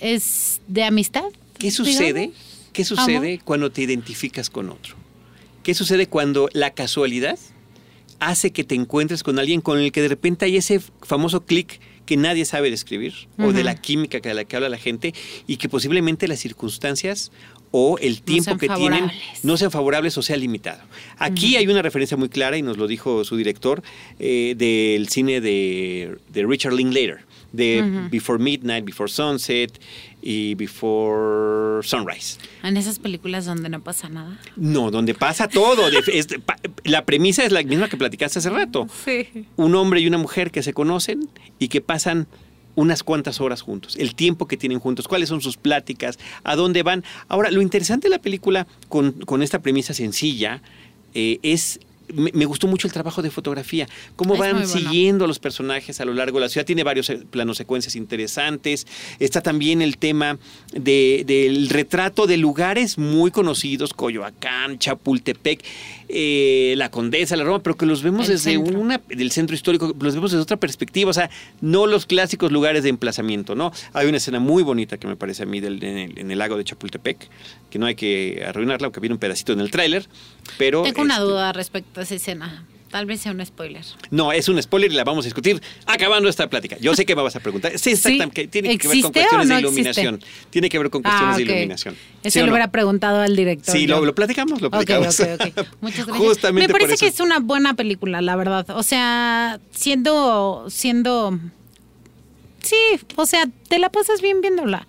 es 0.00 0.60
de 0.66 0.84
amistad. 0.84 1.24
¿Qué 1.58 1.70
sucede? 1.70 2.20
digamos. 2.20 2.46
¿Qué 2.72 2.84
sucede 2.84 3.40
cuando 3.42 3.70
te 3.70 3.82
identificas 3.82 4.50
con 4.50 4.68
otro? 4.68 4.96
¿Qué 5.62 5.74
sucede 5.74 6.08
cuando 6.08 6.48
la 6.52 6.70
casualidad 6.70 7.38
hace 8.20 8.50
que 8.50 8.64
te 8.64 8.74
encuentres 8.74 9.22
con 9.22 9.38
alguien 9.38 9.60
con 9.60 9.78
el 9.78 9.92
que 9.92 10.02
de 10.02 10.08
repente 10.08 10.44
hay 10.44 10.56
ese 10.56 10.80
famoso 11.02 11.44
clic 11.44 11.80
que 12.06 12.16
nadie 12.16 12.44
sabe 12.44 12.70
describir 12.70 13.14
o 13.38 13.52
de 13.52 13.64
la 13.64 13.74
química 13.74 14.20
que 14.20 14.28
de 14.28 14.34
la 14.34 14.44
que 14.44 14.56
habla 14.56 14.68
la 14.68 14.78
gente 14.78 15.12
y 15.46 15.56
que 15.56 15.68
posiblemente 15.68 16.28
las 16.28 16.38
circunstancias 16.38 17.32
o 17.72 17.98
el 17.98 18.22
tiempo 18.22 18.56
que 18.56 18.68
tienen 18.68 19.10
no 19.42 19.56
sean 19.56 19.70
favorables 19.70 20.16
o 20.16 20.22
sea 20.22 20.36
limitado. 20.36 20.80
Aquí 21.18 21.56
hay 21.56 21.66
una 21.66 21.82
referencia 21.82 22.16
muy 22.16 22.28
clara 22.28 22.56
y 22.56 22.62
nos 22.62 22.78
lo 22.78 22.86
dijo 22.86 23.24
su 23.24 23.36
director 23.36 23.82
eh, 24.18 24.54
del 24.56 25.08
cine 25.08 25.40
de, 25.40 26.16
de 26.32 26.46
Richard 26.46 26.72
Linklater, 26.72 27.24
de 27.52 28.08
Before 28.10 28.42
Midnight, 28.42 28.84
Before 28.84 29.10
Sunset 29.10 29.78
y 30.28 30.56
Before 30.56 31.86
Sunrise. 31.86 32.38
En 32.64 32.76
esas 32.76 32.98
películas 32.98 33.44
donde 33.44 33.68
no 33.68 33.80
pasa 33.82 34.08
nada. 34.08 34.40
No, 34.56 34.90
donde 34.90 35.14
pasa 35.14 35.46
todo. 35.46 35.86
es- 36.08 36.26
la 36.84 37.04
premisa 37.04 37.44
es 37.44 37.52
la 37.52 37.62
misma 37.62 37.88
que 37.88 37.96
platicaste 37.96 38.40
hace 38.40 38.50
rato. 38.50 38.88
Sí. 39.04 39.28
Un 39.54 39.76
hombre 39.76 40.00
y 40.00 40.06
una 40.08 40.18
mujer 40.18 40.50
que 40.50 40.64
se 40.64 40.72
conocen 40.72 41.28
y 41.60 41.68
que 41.68 41.80
pasan 41.80 42.26
unas 42.74 43.02
cuantas 43.04 43.40
horas 43.40 43.62
juntos, 43.62 43.96
el 43.96 44.14
tiempo 44.14 44.46
que 44.46 44.56
tienen 44.58 44.80
juntos, 44.80 45.08
cuáles 45.08 45.28
son 45.30 45.40
sus 45.40 45.56
pláticas, 45.56 46.18
a 46.44 46.56
dónde 46.56 46.82
van. 46.82 47.04
Ahora, 47.28 47.50
lo 47.50 47.62
interesante 47.62 48.08
de 48.08 48.16
la 48.16 48.20
película 48.20 48.66
con, 48.88 49.12
con 49.12 49.42
esta 49.42 49.60
premisa 49.60 49.94
sencilla 49.94 50.60
eh, 51.14 51.38
es 51.42 51.80
me, 52.14 52.44
gustó 52.44 52.66
mucho 52.66 52.86
el 52.86 52.92
trabajo 52.92 53.22
de 53.22 53.30
fotografía, 53.30 53.88
cómo 54.16 54.36
van 54.36 54.66
siguiendo 54.66 55.24
a 55.24 55.28
los 55.28 55.38
personajes 55.38 56.00
a 56.00 56.04
lo 56.04 56.14
largo 56.14 56.38
de 56.38 56.46
la 56.46 56.48
ciudad. 56.48 56.66
Tiene 56.66 56.84
varios 56.84 57.10
eh, 57.10 57.18
planos 57.30 57.56
secuencias 57.56 57.96
interesantes. 57.96 58.86
Está 59.18 59.40
también 59.40 59.82
el 59.82 59.98
tema 59.98 60.38
del 60.72 61.68
retrato 61.68 62.26
de 62.26 62.36
lugares 62.36 62.98
muy 62.98 63.30
conocidos, 63.30 63.92
Coyoacán, 63.92 64.78
Chapultepec, 64.78 65.64
eh, 66.08 66.74
la 66.76 66.90
Condesa, 66.90 67.36
la 67.36 67.44
Roma, 67.44 67.62
pero 67.62 67.76
que 67.76 67.86
los 67.86 68.02
vemos 68.02 68.28
desde 68.28 68.58
una 68.58 69.00
del 69.08 69.30
centro 69.30 69.54
histórico, 69.54 69.94
los 70.00 70.14
vemos 70.14 70.30
desde 70.30 70.42
otra 70.42 70.56
perspectiva, 70.56 71.10
o 71.10 71.14
sea, 71.14 71.30
no 71.60 71.86
los 71.86 72.06
clásicos 72.06 72.52
lugares 72.52 72.82
de 72.82 72.90
emplazamiento, 72.90 73.54
¿no? 73.54 73.72
Hay 73.92 74.06
una 74.06 74.18
escena 74.18 74.38
muy 74.38 74.62
bonita 74.62 74.98
que 74.98 75.06
me 75.06 75.16
parece 75.16 75.42
a 75.42 75.46
mí 75.46 75.60
del, 75.60 75.82
en, 75.82 76.30
el, 76.30 76.38
lago 76.38 76.56
de 76.56 76.64
Chapultepec, 76.64 77.28
que 77.70 77.78
no 77.78 77.86
hay 77.86 77.94
que 77.94 78.44
arruinarla, 78.46 78.86
aunque 78.86 79.00
viene 79.00 79.14
un 79.14 79.20
pedacito 79.20 79.52
en 79.52 79.60
el 79.60 79.70
tráiler, 79.70 80.06
pero... 80.58 80.82
Tengo 80.82 81.02
una 81.02 81.14
este, 81.14 81.26
duda 81.26 81.52
respecto 81.52 82.00
a 82.00 82.02
esa 82.02 82.14
escena. 82.14 82.64
Tal 82.96 83.04
vez 83.04 83.20
sea 83.20 83.32
un 83.32 83.44
spoiler. 83.44 83.84
No, 84.10 84.32
es 84.32 84.48
un 84.48 84.62
spoiler 84.62 84.90
y 84.90 84.94
la 84.94 85.04
vamos 85.04 85.26
a 85.26 85.26
discutir 85.26 85.60
acabando 85.84 86.30
esta 86.30 86.48
plática. 86.48 86.78
Yo 86.80 86.94
sé 86.94 87.04
que 87.04 87.14
me 87.14 87.20
vas 87.20 87.36
a 87.36 87.40
preguntar. 87.40 87.78
Sí, 87.78 87.90
exactamente. 87.90 88.46
tiene 88.48 88.78
que 88.78 88.88
ver 88.88 89.02
con 89.02 89.12
cuestiones 89.12 89.48
de 89.48 89.58
iluminación. 89.58 90.24
Tiene 90.48 90.70
que 90.70 90.78
ver 90.78 90.88
con 90.88 91.02
cuestiones 91.02 91.34
ah, 91.34 91.36
de 91.36 91.42
iluminación. 91.42 91.94
Eso 92.22 92.40
lo 92.40 92.52
hubiera 92.52 92.70
preguntado 92.70 93.20
al 93.20 93.36
director. 93.36 93.76
Sí, 93.76 93.86
lo, 93.86 94.14
platicamos, 94.14 94.62
lo 94.62 94.70
platicamos. 94.70 95.20
Muchas 95.82 96.06
gracias. 96.06 96.52
me 96.54 96.70
parece 96.70 96.96
que 96.96 97.08
es 97.08 97.20
una 97.20 97.38
buena 97.38 97.74
película, 97.74 98.22
la 98.22 98.34
verdad. 98.34 98.64
O 98.70 98.82
sea, 98.82 99.60
siendo, 99.72 100.64
siendo, 100.70 101.38
sí, 102.62 102.76
o 103.16 103.26
sea, 103.26 103.46
te 103.68 103.78
la 103.78 103.90
pasas 103.90 104.22
bien 104.22 104.40
viéndola. 104.40 104.86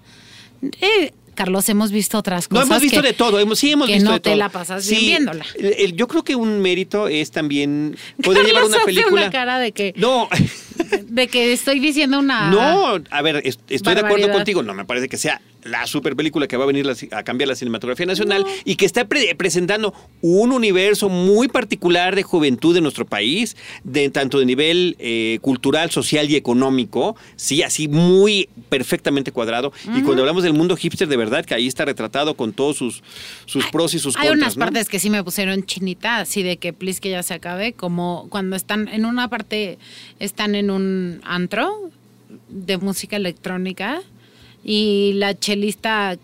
Eh, 0.79 1.11
Carlos, 1.37 1.69
hemos 1.69 1.91
visto 1.91 2.17
otras 2.17 2.47
cosas. 2.47 2.67
No, 2.67 2.73
hemos 2.73 2.81
visto 2.81 2.99
de 2.99 3.13
todo, 3.13 3.39
hemos, 3.39 3.59
sí 3.59 3.71
hemos 3.71 3.87
visto 3.87 4.05
no 4.05 4.13
de 4.13 4.19
todo. 4.19 4.33
te 4.33 4.37
la 4.37 4.49
pasas 4.49 4.89
viéndola. 4.89 5.45
yo 5.93 6.07
creo 6.07 6.23
que 6.23 6.35
un 6.35 6.59
mérito 6.61 7.07
es 7.07 7.29
también 7.29 7.95
poder 8.23 8.43
llevar 8.43 8.63
una 8.63 8.79
película. 8.83 9.21
Hace 9.21 9.27
una 9.27 9.31
cara 9.31 9.59
de 9.59 9.71
que. 9.71 9.93
No. 9.95 10.27
de 11.07 11.27
que 11.27 11.53
estoy 11.53 11.79
diciendo 11.79 12.19
una. 12.19 12.49
No, 12.51 13.01
a 13.09 13.21
ver, 13.21 13.41
estoy 13.45 13.95
de 13.95 14.01
acuerdo 14.01 14.31
contigo. 14.31 14.63
No 14.63 14.73
me 14.73 14.85
parece 14.85 15.09
que 15.09 15.17
sea 15.17 15.41
la 15.67 15.85
super 15.87 16.15
película 16.15 16.47
que 16.47 16.57
va 16.57 16.63
a 16.63 16.67
venir 16.67 16.87
a 17.11 17.23
cambiar 17.23 17.49
la 17.49 17.55
cinematografía 17.55 18.05
nacional 18.05 18.45
y 18.63 18.75
que 18.75 18.85
está 18.85 19.05
presentando 19.05 19.93
un 20.21 20.51
universo 20.51 21.09
muy 21.09 21.47
particular 21.47 22.15
de 22.15 22.23
juventud 22.23 22.73
de 22.73 22.81
nuestro 22.81 23.05
país, 23.05 23.55
de 23.83 24.09
tanto 24.09 24.39
de 24.39 24.45
nivel 24.45 24.95
eh, 24.99 25.39
cultural, 25.41 25.91
social 25.91 26.29
y 26.29 26.35
económico, 26.35 27.15
sí, 27.35 27.63
así 27.63 27.87
muy 27.87 28.49
perfectamente 28.69 29.31
cuadrado. 29.31 29.73
Y 29.95 30.01
cuando 30.01 30.23
hablamos 30.23 30.43
del 30.43 30.53
mundo 30.53 30.75
hipster, 30.75 31.07
de 31.07 31.17
verdad 31.17 31.45
que 31.45 31.53
ahí 31.53 31.67
está 31.67 31.85
retratado 31.85 32.35
con 32.35 32.53
todos 32.53 32.77
sus, 32.77 33.03
sus 33.45 33.65
pros 33.67 33.93
y 33.93 33.99
sus 33.99 34.15
contras. 34.15 34.33
Hay 34.33 34.39
unas 34.39 34.55
partes 34.55 34.89
que 34.89 34.99
sí 34.99 35.09
me 35.09 35.23
pusieron 35.23 35.65
chinita, 35.65 36.17
así 36.17 36.43
de 36.43 36.57
que 36.57 36.73
please 36.73 37.01
que 37.01 37.09
ya 37.09 37.23
se 37.23 37.33
acabe, 37.33 37.73
como 37.73 38.27
cuando 38.29 38.55
están 38.55 38.87
en 38.87 39.05
una 39.05 39.29
parte, 39.29 39.77
están 40.19 40.55
en 40.55 40.66
un 40.69 41.21
antro 41.23 41.89
de 42.49 42.77
música 42.77 43.15
electrónica 43.15 44.01
y 44.63 45.13
la 45.13 45.37
chelista 45.37 46.17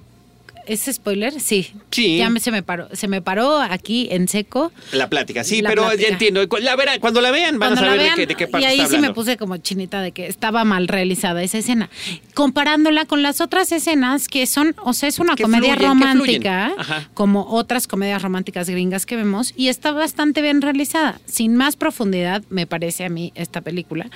¿Es 0.66 0.90
spoiler? 0.92 1.40
Sí. 1.40 1.72
Sí. 1.92 2.18
Ya 2.18 2.32
se 2.40 2.52
me 2.52 2.64
paró, 2.64 2.88
se 2.94 3.08
me 3.08 3.22
paró 3.22 3.60
aquí 3.60 4.08
en 4.12 4.28
seco. 4.28 4.72
La 4.92 5.10
plática, 5.10 5.44
sí, 5.44 5.62
pero 5.66 5.94
ya 5.94 6.08
entiendo. 6.08 6.42
La 6.62 7.00
cuando 7.00 7.22
la 7.22 7.32
vean 7.32 7.60
van 7.60 7.74
a 7.74 7.76
saber 7.78 8.02
de, 8.02 8.12
qué, 8.16 8.28
de, 8.28 8.48
parte 8.48 8.66
Y 8.66 8.70
ahí 8.70 8.86
sí 8.88 8.98
me 8.98 9.14
puse 9.14 9.38
como 9.38 9.58
chinita 9.58 10.02
de 10.02 10.12
que 10.12 10.28
estaba 10.28 10.64
mal 10.64 10.88
realizada 10.88 11.44
esa 11.44 11.58
escena. 11.58 11.90
Comparándola 12.34 13.06
con 13.06 13.24
las 13.24 13.42
otras 13.42 13.72
escenas 13.72 14.28
que 14.28 14.46
son, 14.46 14.76
o 14.84 14.94
sea, 14.94 15.10
es 15.10 15.20
una 15.20 15.36
comedia 15.36 15.76
romántica, 15.76 16.74
como 17.14 17.46
otras 17.50 17.88
comedias 17.88 18.22
románticas 18.22 18.70
gringas 18.70 19.06
que 19.06 19.16
vemos, 19.16 19.54
y 19.56 19.68
está 19.68 19.92
bastante 19.92 20.42
bien 20.42 20.62
realizada. 20.62 21.20
Sin 21.26 21.56
más 21.56 21.76
profundidad, 21.76 22.44
me 22.50 22.68
parece 22.68 23.06
a 23.06 23.10
mí 23.10 23.32
esta 23.36 23.62
película. 23.62 24.10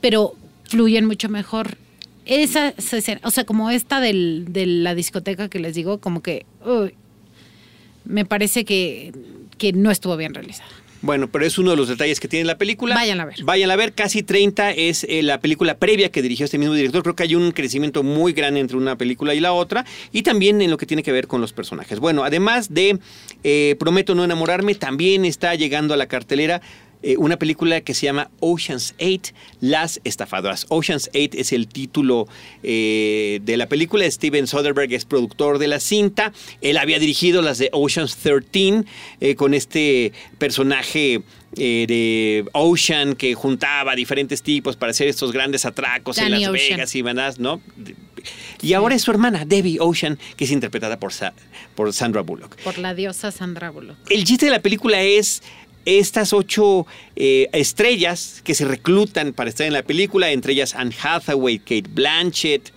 Pero 0.00 0.34
fluyen 0.68 1.04
mucho 1.04 1.28
mejor 1.28 1.76
esa 2.24 2.74
o 3.22 3.30
sea, 3.30 3.44
como 3.44 3.70
esta 3.70 4.00
del, 4.00 4.46
de 4.48 4.66
la 4.66 4.94
discoteca 4.94 5.48
que 5.48 5.58
les 5.58 5.74
digo, 5.74 5.98
como 5.98 6.22
que 6.22 6.46
me 8.04 8.24
parece 8.24 8.64
que, 8.64 9.12
que 9.58 9.72
no 9.72 9.90
estuvo 9.90 10.16
bien 10.16 10.34
realizada. 10.34 10.68
Bueno, 11.02 11.28
pero 11.28 11.44
es 11.44 11.58
uno 11.58 11.72
de 11.72 11.76
los 11.76 11.88
detalles 11.88 12.20
que 12.20 12.28
tiene 12.28 12.44
la 12.44 12.56
película. 12.56 12.94
Vayan 12.94 13.20
a 13.20 13.24
ver. 13.24 13.42
Vayan 13.42 13.72
a 13.72 13.76
ver. 13.76 13.92
Casi 13.92 14.22
30 14.22 14.70
es 14.70 15.04
eh, 15.08 15.24
la 15.24 15.40
película 15.40 15.76
previa 15.76 16.10
que 16.10 16.22
dirigió 16.22 16.44
este 16.44 16.58
mismo 16.58 16.74
director. 16.74 17.02
Creo 17.02 17.16
que 17.16 17.24
hay 17.24 17.34
un 17.34 17.50
crecimiento 17.50 18.04
muy 18.04 18.32
grande 18.32 18.60
entre 18.60 18.76
una 18.76 18.96
película 18.96 19.34
y 19.34 19.40
la 19.40 19.52
otra. 19.52 19.84
Y 20.12 20.22
también 20.22 20.62
en 20.62 20.70
lo 20.70 20.76
que 20.76 20.86
tiene 20.86 21.02
que 21.02 21.10
ver 21.10 21.26
con 21.26 21.40
los 21.40 21.52
personajes. 21.52 21.98
Bueno, 21.98 22.22
además 22.22 22.72
de 22.72 23.00
eh, 23.42 23.74
Prometo 23.80 24.14
no 24.14 24.22
enamorarme, 24.22 24.76
también 24.76 25.24
está 25.24 25.56
llegando 25.56 25.92
a 25.92 25.96
la 25.96 26.06
cartelera 26.06 26.62
eh, 27.02 27.16
una 27.16 27.36
película 27.36 27.80
que 27.80 27.94
se 27.94 28.06
llama 28.06 28.30
Ocean's 28.40 28.94
8, 29.00 29.32
Las 29.60 30.00
Estafadoras. 30.04 30.66
Ocean's 30.68 31.10
8 31.14 31.30
es 31.38 31.52
el 31.52 31.68
título 31.68 32.28
eh, 32.62 33.40
de 33.42 33.56
la 33.56 33.66
película. 33.66 34.08
Steven 34.10 34.46
Soderbergh 34.46 34.92
es 34.92 35.04
productor 35.04 35.58
de 35.58 35.68
la 35.68 35.80
cinta. 35.80 36.32
Él 36.60 36.78
había 36.78 36.98
dirigido 36.98 37.42
las 37.42 37.58
de 37.58 37.70
Ocean's 37.72 38.16
13 38.16 38.84
eh, 39.20 39.34
con 39.34 39.54
este 39.54 40.12
personaje 40.38 41.22
de 41.54 42.46
Ocean 42.52 43.14
que 43.14 43.34
juntaba 43.34 43.94
diferentes 43.94 44.42
tipos 44.42 44.76
para 44.76 44.92
hacer 44.92 45.08
estos 45.08 45.32
grandes 45.32 45.66
atracos 45.66 46.16
en 46.16 46.30
Las 46.30 46.50
Vegas 46.50 46.94
y 46.94 47.02
demás, 47.02 47.38
¿no? 47.38 47.60
Y 48.62 48.74
ahora 48.74 48.94
es 48.94 49.02
su 49.02 49.10
hermana, 49.10 49.44
Debbie 49.44 49.78
Ocean, 49.80 50.18
que 50.36 50.44
es 50.44 50.50
interpretada 50.50 50.98
por, 50.98 51.12
por 51.74 51.92
Sandra 51.92 52.22
Bullock. 52.22 52.56
Por 52.62 52.78
la 52.78 52.94
diosa 52.94 53.32
Sandra 53.32 53.70
Bullock. 53.70 53.96
El 54.08 54.24
chiste 54.24 54.46
de 54.46 54.52
la 54.52 54.60
película 54.60 55.02
es 55.02 55.42
estas 55.84 56.32
ocho 56.32 56.86
eh, 57.16 57.48
estrellas 57.52 58.40
que 58.44 58.54
se 58.54 58.64
reclutan 58.64 59.32
para 59.32 59.50
estar 59.50 59.66
en 59.66 59.72
la 59.72 59.82
película, 59.82 60.30
entre 60.30 60.52
ellas 60.52 60.74
Anne 60.74 60.94
Hathaway, 61.02 61.58
Kate 61.58 61.88
Blanchett, 61.88 62.72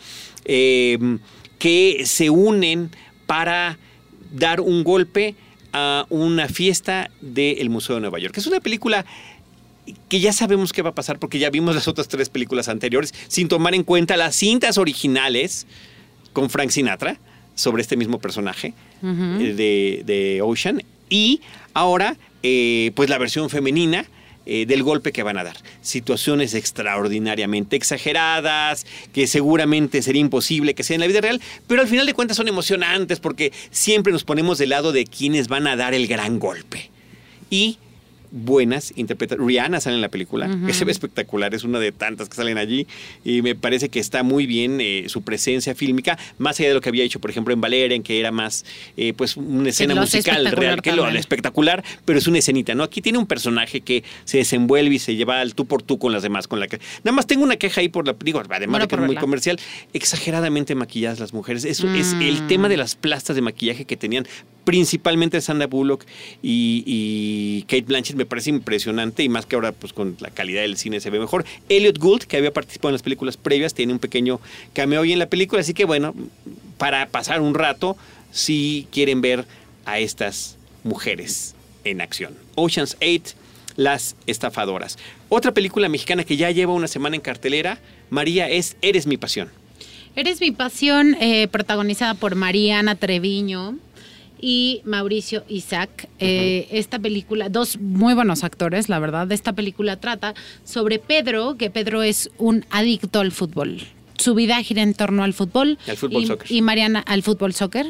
eh, 0.45 1.17
que 1.59 2.03
se 2.05 2.29
unen 2.29 2.91
para 3.25 3.77
dar 4.31 4.61
un 4.61 4.83
golpe 4.83 5.35
a 5.73 6.05
una 6.09 6.47
fiesta 6.47 7.09
del 7.21 7.69
Museo 7.69 7.95
de 7.95 8.01
Nueva 8.01 8.19
York. 8.19 8.37
Es 8.37 8.47
una 8.47 8.59
película 8.59 9.05
que 10.09 10.19
ya 10.19 10.33
sabemos 10.33 10.73
qué 10.73 10.81
va 10.81 10.91
a 10.91 10.95
pasar 10.95 11.19
porque 11.19 11.39
ya 11.39 11.49
vimos 11.49 11.75
las 11.75 11.87
otras 11.87 12.07
tres 12.07 12.29
películas 12.29 12.69
anteriores, 12.69 13.13
sin 13.27 13.47
tomar 13.47 13.75
en 13.75 13.83
cuenta 13.83 14.17
las 14.17 14.35
cintas 14.35 14.77
originales 14.77 15.67
con 16.33 16.49
Frank 16.49 16.69
Sinatra 16.69 17.19
sobre 17.55 17.81
este 17.81 17.97
mismo 17.97 18.19
personaje 18.19 18.73
eh, 19.03 19.53
de, 19.55 20.03
de 20.05 20.41
Ocean. 20.41 20.81
Y 21.09 21.41
ahora 21.73 22.17
eh, 22.47 22.91
pues 22.95 23.09
la 23.09 23.17
versión 23.17 23.49
femenina 23.49 24.05
eh, 24.45 24.67
del 24.67 24.83
golpe 24.83 25.11
que 25.11 25.23
van 25.23 25.39
a 25.39 25.43
dar. 25.43 25.57
Situaciones 25.81 26.53
extraordinariamente 26.53 27.75
exageradas, 27.75 28.85
que 29.11 29.25
seguramente 29.25 30.03
sería 30.03 30.21
imposible 30.21 30.75
que 30.75 30.83
sea 30.83 30.93
en 30.93 31.01
la 31.01 31.07
vida 31.07 31.21
real, 31.21 31.41
pero 31.65 31.81
al 31.81 31.87
final 31.87 32.05
de 32.05 32.13
cuentas 32.13 32.37
son 32.37 32.47
emocionantes 32.47 33.19
porque 33.19 33.51
siempre 33.71 34.13
nos 34.13 34.23
ponemos 34.23 34.59
del 34.59 34.69
lado 34.69 34.91
de 34.91 35.05
quienes 35.05 35.47
van 35.47 35.65
a 35.65 35.75
dar 35.75 35.95
el 35.95 36.05
gran 36.05 36.37
golpe. 36.37 36.91
Y 37.49 37.79
buenas 38.35 38.93
interpretaciones. 38.95 39.47
Rihanna 39.47 39.79
sale 39.79 39.95
en 39.95 40.01
la 40.01 40.09
película, 40.09 40.49
que 40.65 40.73
se 40.73 40.85
ve 40.85 40.91
espectacular, 40.91 41.55
es 41.55 41.63
una 41.63 41.79
de 41.79 41.91
tantas 41.91 42.29
que 42.29 42.35
salen 42.35 42.57
allí 42.57 42.85
y 43.23 43.41
me 43.41 43.55
parece 43.55 43.89
que 43.89 43.99
está 43.99 44.23
muy 44.23 44.45
bien 44.45 44.79
eh, 44.81 45.05
su 45.07 45.21
presencia 45.21 45.73
fílmica, 45.73 46.19
más 46.37 46.59
allá 46.59 46.69
de 46.69 46.75
lo 46.75 46.81
que 46.81 46.89
había 46.89 47.03
hecho, 47.03 47.19
por 47.19 47.29
ejemplo, 47.31 47.53
en 47.53 47.61
Valeria, 47.61 47.95
en 47.95 48.03
que 48.03 48.19
era 48.19 48.31
más 48.31 48.65
eh, 48.97 49.13
pues 49.13 49.37
una 49.37 49.69
escena 49.69 49.95
musical 49.95 50.45
real, 50.51 50.81
que 50.81 50.91
lo, 50.91 51.07
espectacular, 51.07 51.83
pero 52.03 52.19
es 52.19 52.27
una 52.27 52.39
escenita, 52.39 52.75
¿no? 52.75 52.83
Aquí 52.83 53.01
tiene 53.01 53.17
un 53.17 53.25
personaje 53.25 53.81
que 53.81 54.03
se 54.25 54.39
desenvuelve 54.39 54.95
y 54.95 54.99
se 54.99 55.15
lleva 55.15 55.39
al 55.39 55.55
tú 55.55 55.65
por 55.65 55.81
tú 55.81 55.97
con 55.97 56.11
las 56.11 56.21
demás, 56.21 56.47
con 56.47 56.59
la 56.59 56.67
que... 56.67 56.79
Nada 57.03 57.15
más 57.15 57.27
tengo 57.27 57.43
una 57.43 57.55
queja 57.55 57.81
ahí 57.81 57.89
por 57.89 58.05
la... 58.05 58.15
Digo, 58.19 58.41
además 58.49 58.81
de 58.81 58.87
que 58.87 58.95
es 58.95 59.01
muy 59.01 59.15
comercial, 59.15 59.59
exageradamente 59.93 60.75
maquilladas 60.75 61.19
las 61.19 61.33
mujeres. 61.33 61.63
Eso 61.63 61.89
es 61.93 62.13
el 62.13 62.43
mm. 62.43 62.47
tema 62.47 62.69
de 62.69 62.77
las 62.77 62.95
plastas 62.95 63.35
de 63.35 63.41
maquillaje 63.41 63.85
que 63.85 63.95
tenían 63.95 64.27
principalmente 64.65 65.39
Sandra 65.39 65.67
Bullock 65.67 66.05
y, 66.41 67.63
Kate 67.67 67.83
Blanchett 67.83 68.17
me 68.17 68.25
parece 68.25 68.49
impresionante 68.49 69.23
y 69.23 69.29
más 69.29 69.45
que 69.45 69.55
ahora 69.55 69.71
pues 69.71 69.93
con 69.93 70.17
la 70.19 70.31
calidad 70.31 70.63
del 70.63 70.75
cine 70.75 70.99
se 70.99 71.09
ve 71.09 71.19
mejor. 71.19 71.45
Elliot 71.69 71.97
Gould, 71.97 72.23
que 72.23 72.35
había 72.35 72.51
participado 72.51 72.89
en 72.89 72.93
las 72.93 73.03
películas 73.03 73.37
previas, 73.37 73.73
tiene 73.73 73.93
un 73.93 73.99
pequeño 73.99 74.41
cameo 74.73 75.01
hoy 75.01 75.13
en 75.13 75.19
la 75.19 75.27
película, 75.27 75.61
así 75.61 75.73
que 75.73 75.85
bueno, 75.85 76.13
para 76.77 77.07
pasar 77.07 77.39
un 77.39 77.53
rato, 77.53 77.95
si 78.31 78.87
quieren 78.91 79.21
ver 79.21 79.45
a 79.85 79.99
estas 79.99 80.57
mujeres 80.83 81.55
en 81.85 82.01
acción. 82.01 82.35
Ocean's 82.55 82.97
8, 83.01 83.35
Las 83.77 84.15
Estafadoras. 84.25 84.97
Otra 85.29 85.53
película 85.53 85.87
mexicana 85.87 86.23
que 86.23 86.35
ya 86.35 86.51
lleva 86.51 86.73
una 86.73 86.87
semana 86.87 87.15
en 87.15 87.21
cartelera, 87.21 87.79
María, 88.09 88.49
es 88.49 88.75
Eres 88.81 89.07
mi 89.07 89.17
pasión. 89.17 89.49
Eres 90.15 90.39
mi 90.41 90.51
pasión, 90.51 91.15
eh, 91.19 91.47
protagonizada 91.49 92.13
por 92.13 92.35
Mariana 92.35 92.95
Treviño 92.95 93.77
y 94.47 94.83
Mauricio 94.85 95.43
Isaac. 95.47 96.07
Eh, 96.19 96.67
esta 96.69 96.99
película, 96.99 97.49
dos 97.49 97.79
muy 97.79 98.13
buenos 98.13 98.43
actores, 98.43 98.89
la 98.89 98.99
verdad. 98.99 99.31
Esta 99.31 99.53
película 99.53 99.99
trata 99.99 100.35
sobre 100.63 100.99
Pedro, 100.99 101.57
que 101.57 101.71
Pedro 101.71 102.03
es 102.03 102.29
un 102.37 102.63
adicto 102.69 103.21
al 103.21 103.31
fútbol. 103.31 103.81
Su 104.19 104.35
vida 104.35 104.61
gira 104.61 104.83
en 104.83 104.93
torno 104.93 105.23
al 105.23 105.33
fútbol. 105.33 105.79
Al 105.87 105.97
fútbol 105.97 106.21
y, 106.21 106.27
soccer. 106.27 106.51
Y 106.51 106.61
Mariana 106.61 106.99
al 106.99 107.23
fútbol 107.23 107.55
soccer. 107.55 107.87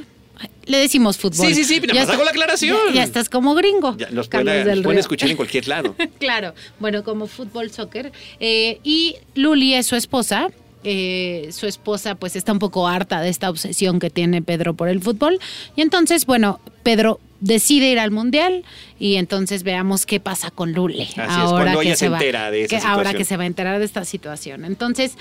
Le 0.66 0.78
decimos 0.78 1.18
fútbol. 1.18 1.48
Sí, 1.48 1.56
sí, 1.56 1.66
sí, 1.66 1.82
nada 1.82 2.06
más 2.06 2.10
hago 2.10 2.24
la 2.24 2.30
aclaración. 2.30 2.78
Ya, 2.88 2.94
ya 2.94 3.04
estás 3.04 3.28
como 3.28 3.54
gringo. 3.54 3.98
Ya, 3.98 4.08
pueden, 4.24 4.66
del 4.66 4.82
pueden 4.82 5.00
escuchar 5.00 5.30
en 5.30 5.36
cualquier 5.36 5.68
lado. 5.68 5.94
claro, 6.20 6.54
bueno, 6.80 7.04
como 7.04 7.28
fútbol, 7.28 7.70
soccer. 7.70 8.14
Eh, 8.40 8.80
y 8.82 9.18
Luli 9.36 9.74
es 9.74 9.88
su 9.88 9.98
esposa. 9.98 10.48
Eh, 10.86 11.50
su 11.52 11.66
esposa 11.68 12.16
pues 12.16 12.36
está 12.36 12.52
un 12.52 12.60
poco 12.60 12.88
harta 12.88 13.20
de 13.22 13.30
esta 13.30 13.50
obsesión 13.50 14.00
que 14.00 14.10
tiene 14.10 14.42
Pedro 14.42 14.74
por 14.76 14.88
el 14.88 15.02
fútbol. 15.02 15.40
Y 15.76 15.82
entonces, 15.82 16.26
bueno, 16.26 16.60
Pedro 16.84 17.20
decide 17.42 17.90
ir 17.90 18.00
al 18.00 18.12
mundial 18.12 18.64
y 19.00 19.16
entonces 19.16 19.64
veamos 19.64 20.06
qué 20.06 20.20
pasa 20.20 20.52
con 20.52 20.72
Luli. 20.74 21.02
es, 21.18 21.18
cuando 21.18 21.82
ella 21.82 21.96
se 21.96 22.10
va- 22.10 22.18
entera 22.18 22.50
de 22.52 22.64
esa 22.64 22.80
que 22.80 22.86
Ahora 22.86 23.14
que 23.14 23.26
se 23.26 23.36
va 23.38 23.44
a 23.44 23.48
enterar 23.48 23.80
de 23.80 23.86
esta 23.86 24.06
situación. 24.06 24.64
Entonces, 24.66 25.18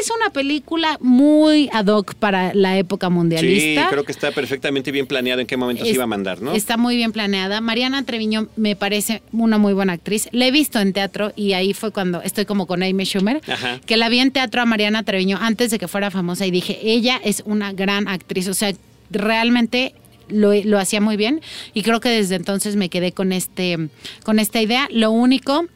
es 0.00 0.10
una 0.10 0.30
película 0.30 0.98
muy 1.00 1.68
ad 1.72 1.86
hoc 1.86 2.14
para 2.14 2.54
la 2.54 2.78
época 2.78 3.08
Sí, 3.08 3.12
mundialista. 3.12 3.88
creo 3.90 4.04
que 4.04 4.12
está 4.12 4.30
perfectamente 4.32 4.90
bien 4.92 5.06
planeado 5.06 5.40
en 5.40 5.46
qué 5.46 5.56
momento 5.56 5.84
se 5.84 5.90
iba 5.92 6.04
a 6.04 6.06
mandar, 6.06 6.40
¿no? 6.42 6.52
Está 6.52 6.76
muy 6.76 6.96
bien 6.96 7.12
planeada. 7.12 7.60
Mariana 7.60 8.04
Treviño 8.04 8.48
me 8.56 8.76
parece 8.76 9.22
una 9.32 9.58
muy 9.58 9.72
buena 9.72 9.92
actriz. 9.94 10.28
La 10.32 10.46
he 10.46 10.50
visto 10.50 10.78
en 10.80 10.92
teatro 10.92 11.32
y 11.36 11.52
ahí 11.54 11.74
fue 11.74 11.90
cuando 11.92 12.22
estoy 12.22 12.44
como 12.44 12.66
con 12.66 12.82
Amy 12.82 13.04
Schumer, 13.04 13.40
Ajá. 13.48 13.80
que 13.86 13.96
la 13.96 14.08
vi 14.08 14.18
en 14.20 14.30
teatro 14.30 14.62
a 14.62 14.66
Mariana 14.66 15.02
Treviño 15.02 15.38
antes 15.40 15.70
de 15.70 15.78
que 15.78 15.88
fuera 15.88 16.10
famosa 16.10 16.46
y 16.46 16.50
dije, 16.50 16.78
ella 16.82 17.20
es 17.24 17.42
una 17.46 17.72
gran 17.72 18.08
actriz. 18.08 18.48
O 18.48 18.54
sea, 18.54 18.72
realmente 19.10 19.94
lo, 20.28 20.52
lo 20.54 20.78
hacía 20.78 21.00
muy 21.00 21.16
bien 21.16 21.40
y 21.74 21.82
creo 21.82 22.00
que 22.00 22.08
desde 22.10 22.34
entonces 22.36 22.76
me 22.76 22.88
quedé 22.88 23.12
con, 23.12 23.32
este, 23.32 23.88
con 24.24 24.38
esta 24.38 24.60
idea. 24.60 24.88
Lo 24.90 25.10
único, 25.10 25.66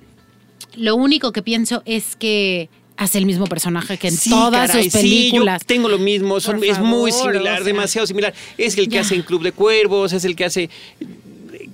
lo 0.76 0.96
único 0.96 1.32
que 1.32 1.42
pienso 1.42 1.82
es 1.86 2.16
que 2.16 2.68
hace 2.96 3.18
el 3.18 3.26
mismo 3.26 3.46
personaje 3.46 3.96
que 3.98 4.09
en 4.09 4.16
Sí, 4.16 4.31
todas 4.31 4.70
caray, 4.70 4.85
sus 4.85 4.92
películas. 5.00 5.61
Sí, 5.61 5.64
yo 5.64 5.66
tengo 5.66 5.88
lo 5.88 5.98
mismo, 5.98 6.40
son- 6.40 6.62
es 6.62 6.78
muy 6.78 7.11
similar, 7.12 7.55
o 7.55 7.57
sea. 7.57 7.64
demasiado 7.64 8.07
similar. 8.07 8.35
Es 8.59 8.76
el 8.78 8.88
que 8.88 8.96
Ya. 8.96 9.00
hace 9.00 9.14
en 9.14 9.22
Club 9.22 9.42
de 9.42 9.52
Cuervos, 9.52 10.12
es 10.12 10.24
el 10.24 10.37
que 10.37 10.44
hace... 10.44 10.70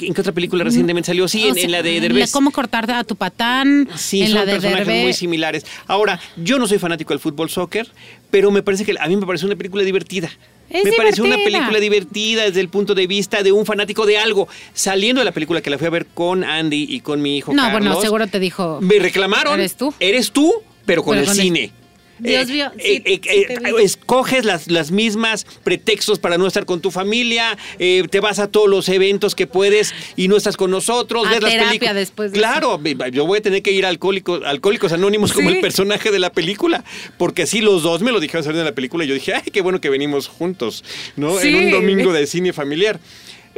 ¿En 0.00 0.14
qué 0.14 0.20
otra 0.20 0.32
película 0.32 0.62
recientemente 0.62 1.08
salió? 1.08 1.26
Sí, 1.26 1.48
en, 1.48 1.54
sea, 1.54 1.64
en 1.64 1.72
la 1.72 1.82
de 1.82 2.00
Derbez. 2.00 2.30
¿Cómo 2.30 2.52
cortar 2.52 2.88
a 2.92 3.02
tu 3.02 3.16
patán? 3.16 3.88
Sí, 3.96 4.20
en 4.20 4.28
son 4.28 4.34
la 4.36 4.44
de 4.46 4.52
personajes 4.52 4.86
Derbez. 4.86 5.02
muy 5.02 5.12
similares. 5.12 5.66
Ahora, 5.88 6.20
yo 6.36 6.58
no 6.60 6.68
soy 6.68 6.78
fanático 6.78 7.12
del 7.12 7.18
fútbol 7.18 7.50
soccer, 7.50 7.88
pero 8.30 8.52
me 8.52 8.62
parece 8.62 8.84
que 8.84 8.94
a 8.98 9.08
mí 9.08 9.16
me 9.16 9.26
parece 9.26 9.44
una 9.44 9.56
película 9.56 9.82
divertida. 9.82 10.30
Es 10.70 10.84
me 10.84 10.92
parece 10.92 11.20
una 11.22 11.30
divertida. 11.36 11.58
película 11.58 11.80
divertida 11.80 12.44
desde 12.44 12.60
el 12.60 12.68
punto 12.68 12.94
de 12.94 13.08
vista 13.08 13.42
de 13.42 13.50
un 13.50 13.66
fanático 13.66 14.06
de 14.06 14.18
algo. 14.18 14.46
Saliendo 14.72 15.20
de 15.20 15.24
la 15.24 15.32
película 15.32 15.62
que 15.62 15.70
la 15.70 15.78
fui 15.78 15.88
a 15.88 15.90
ver 15.90 16.06
con 16.06 16.44
Andy 16.44 16.86
y 16.88 17.00
con 17.00 17.20
mi 17.20 17.36
hijo 17.38 17.52
No, 17.52 17.62
Carlos. 17.64 17.82
bueno, 17.86 18.00
seguro 18.00 18.26
te 18.28 18.38
dijo. 18.38 18.78
Me 18.80 19.00
reclamaron. 19.00 19.54
¿Eres 19.58 19.76
tú? 19.76 19.92
Eres 19.98 20.30
tú, 20.30 20.54
pero 20.88 21.02
con 21.04 21.12
Pero 21.12 21.20
el 21.22 21.26
con 21.28 21.36
el- 21.36 21.42
cine. 21.42 21.72
Dios 22.20 22.48
Eh, 22.48 22.52
mío, 22.52 22.70
sí, 22.76 22.82
eh, 22.84 23.02
eh, 23.04 23.20
sí 23.64 23.72
escoges 23.84 24.44
las, 24.44 24.68
las 24.68 24.90
mismas 24.90 25.46
pretextos 25.62 26.18
para 26.18 26.36
no 26.36 26.48
estar 26.48 26.64
con 26.64 26.80
tu 26.80 26.90
familia, 26.90 27.56
eh, 27.78 28.02
te 28.10 28.18
vas 28.18 28.40
a 28.40 28.48
todos 28.48 28.68
los 28.68 28.88
eventos 28.88 29.36
que 29.36 29.46
puedes 29.46 29.94
y 30.16 30.26
no 30.26 30.36
estás 30.36 30.56
con 30.56 30.72
nosotros, 30.72 31.24
A 31.28 31.30
ves 31.30 31.42
las 31.42 31.50
terapia 31.52 31.68
películas. 31.68 31.94
después 31.94 32.32
de 32.32 32.38
claro, 32.40 32.80
yo 33.12 33.24
voy 33.24 33.38
a 33.38 33.42
tener 33.42 33.62
que 33.62 33.70
ir 33.70 33.86
a 33.86 33.90
Alcohólicos, 33.90 34.42
Alcohólicos 34.44 34.90
Anónimos 34.90 35.32
como 35.32 35.48
Sí. 35.50 35.54
el 35.56 35.60
personaje 35.60 36.10
de 36.10 36.18
la 36.18 36.32
película, 36.32 36.82
porque 37.18 37.46
sí, 37.46 37.60
los 37.60 37.84
dos 37.84 38.02
me 38.02 38.10
lo 38.10 38.18
dijeron 38.18 38.42
salir 38.42 38.58
de 38.58 38.64
la 38.64 38.74
película 38.74 39.04
y 39.04 39.06
yo 39.06 39.14
dije, 39.14 39.34
ay, 39.34 39.52
qué 39.52 39.60
bueno 39.60 39.80
que 39.80 39.88
venimos 39.88 40.26
juntos, 40.26 40.82
¿no? 41.14 41.38
En 41.40 41.54
un 41.54 41.70
domingo 41.70 42.12
de 42.12 42.26
cine 42.26 42.52
familiar. 42.52 42.98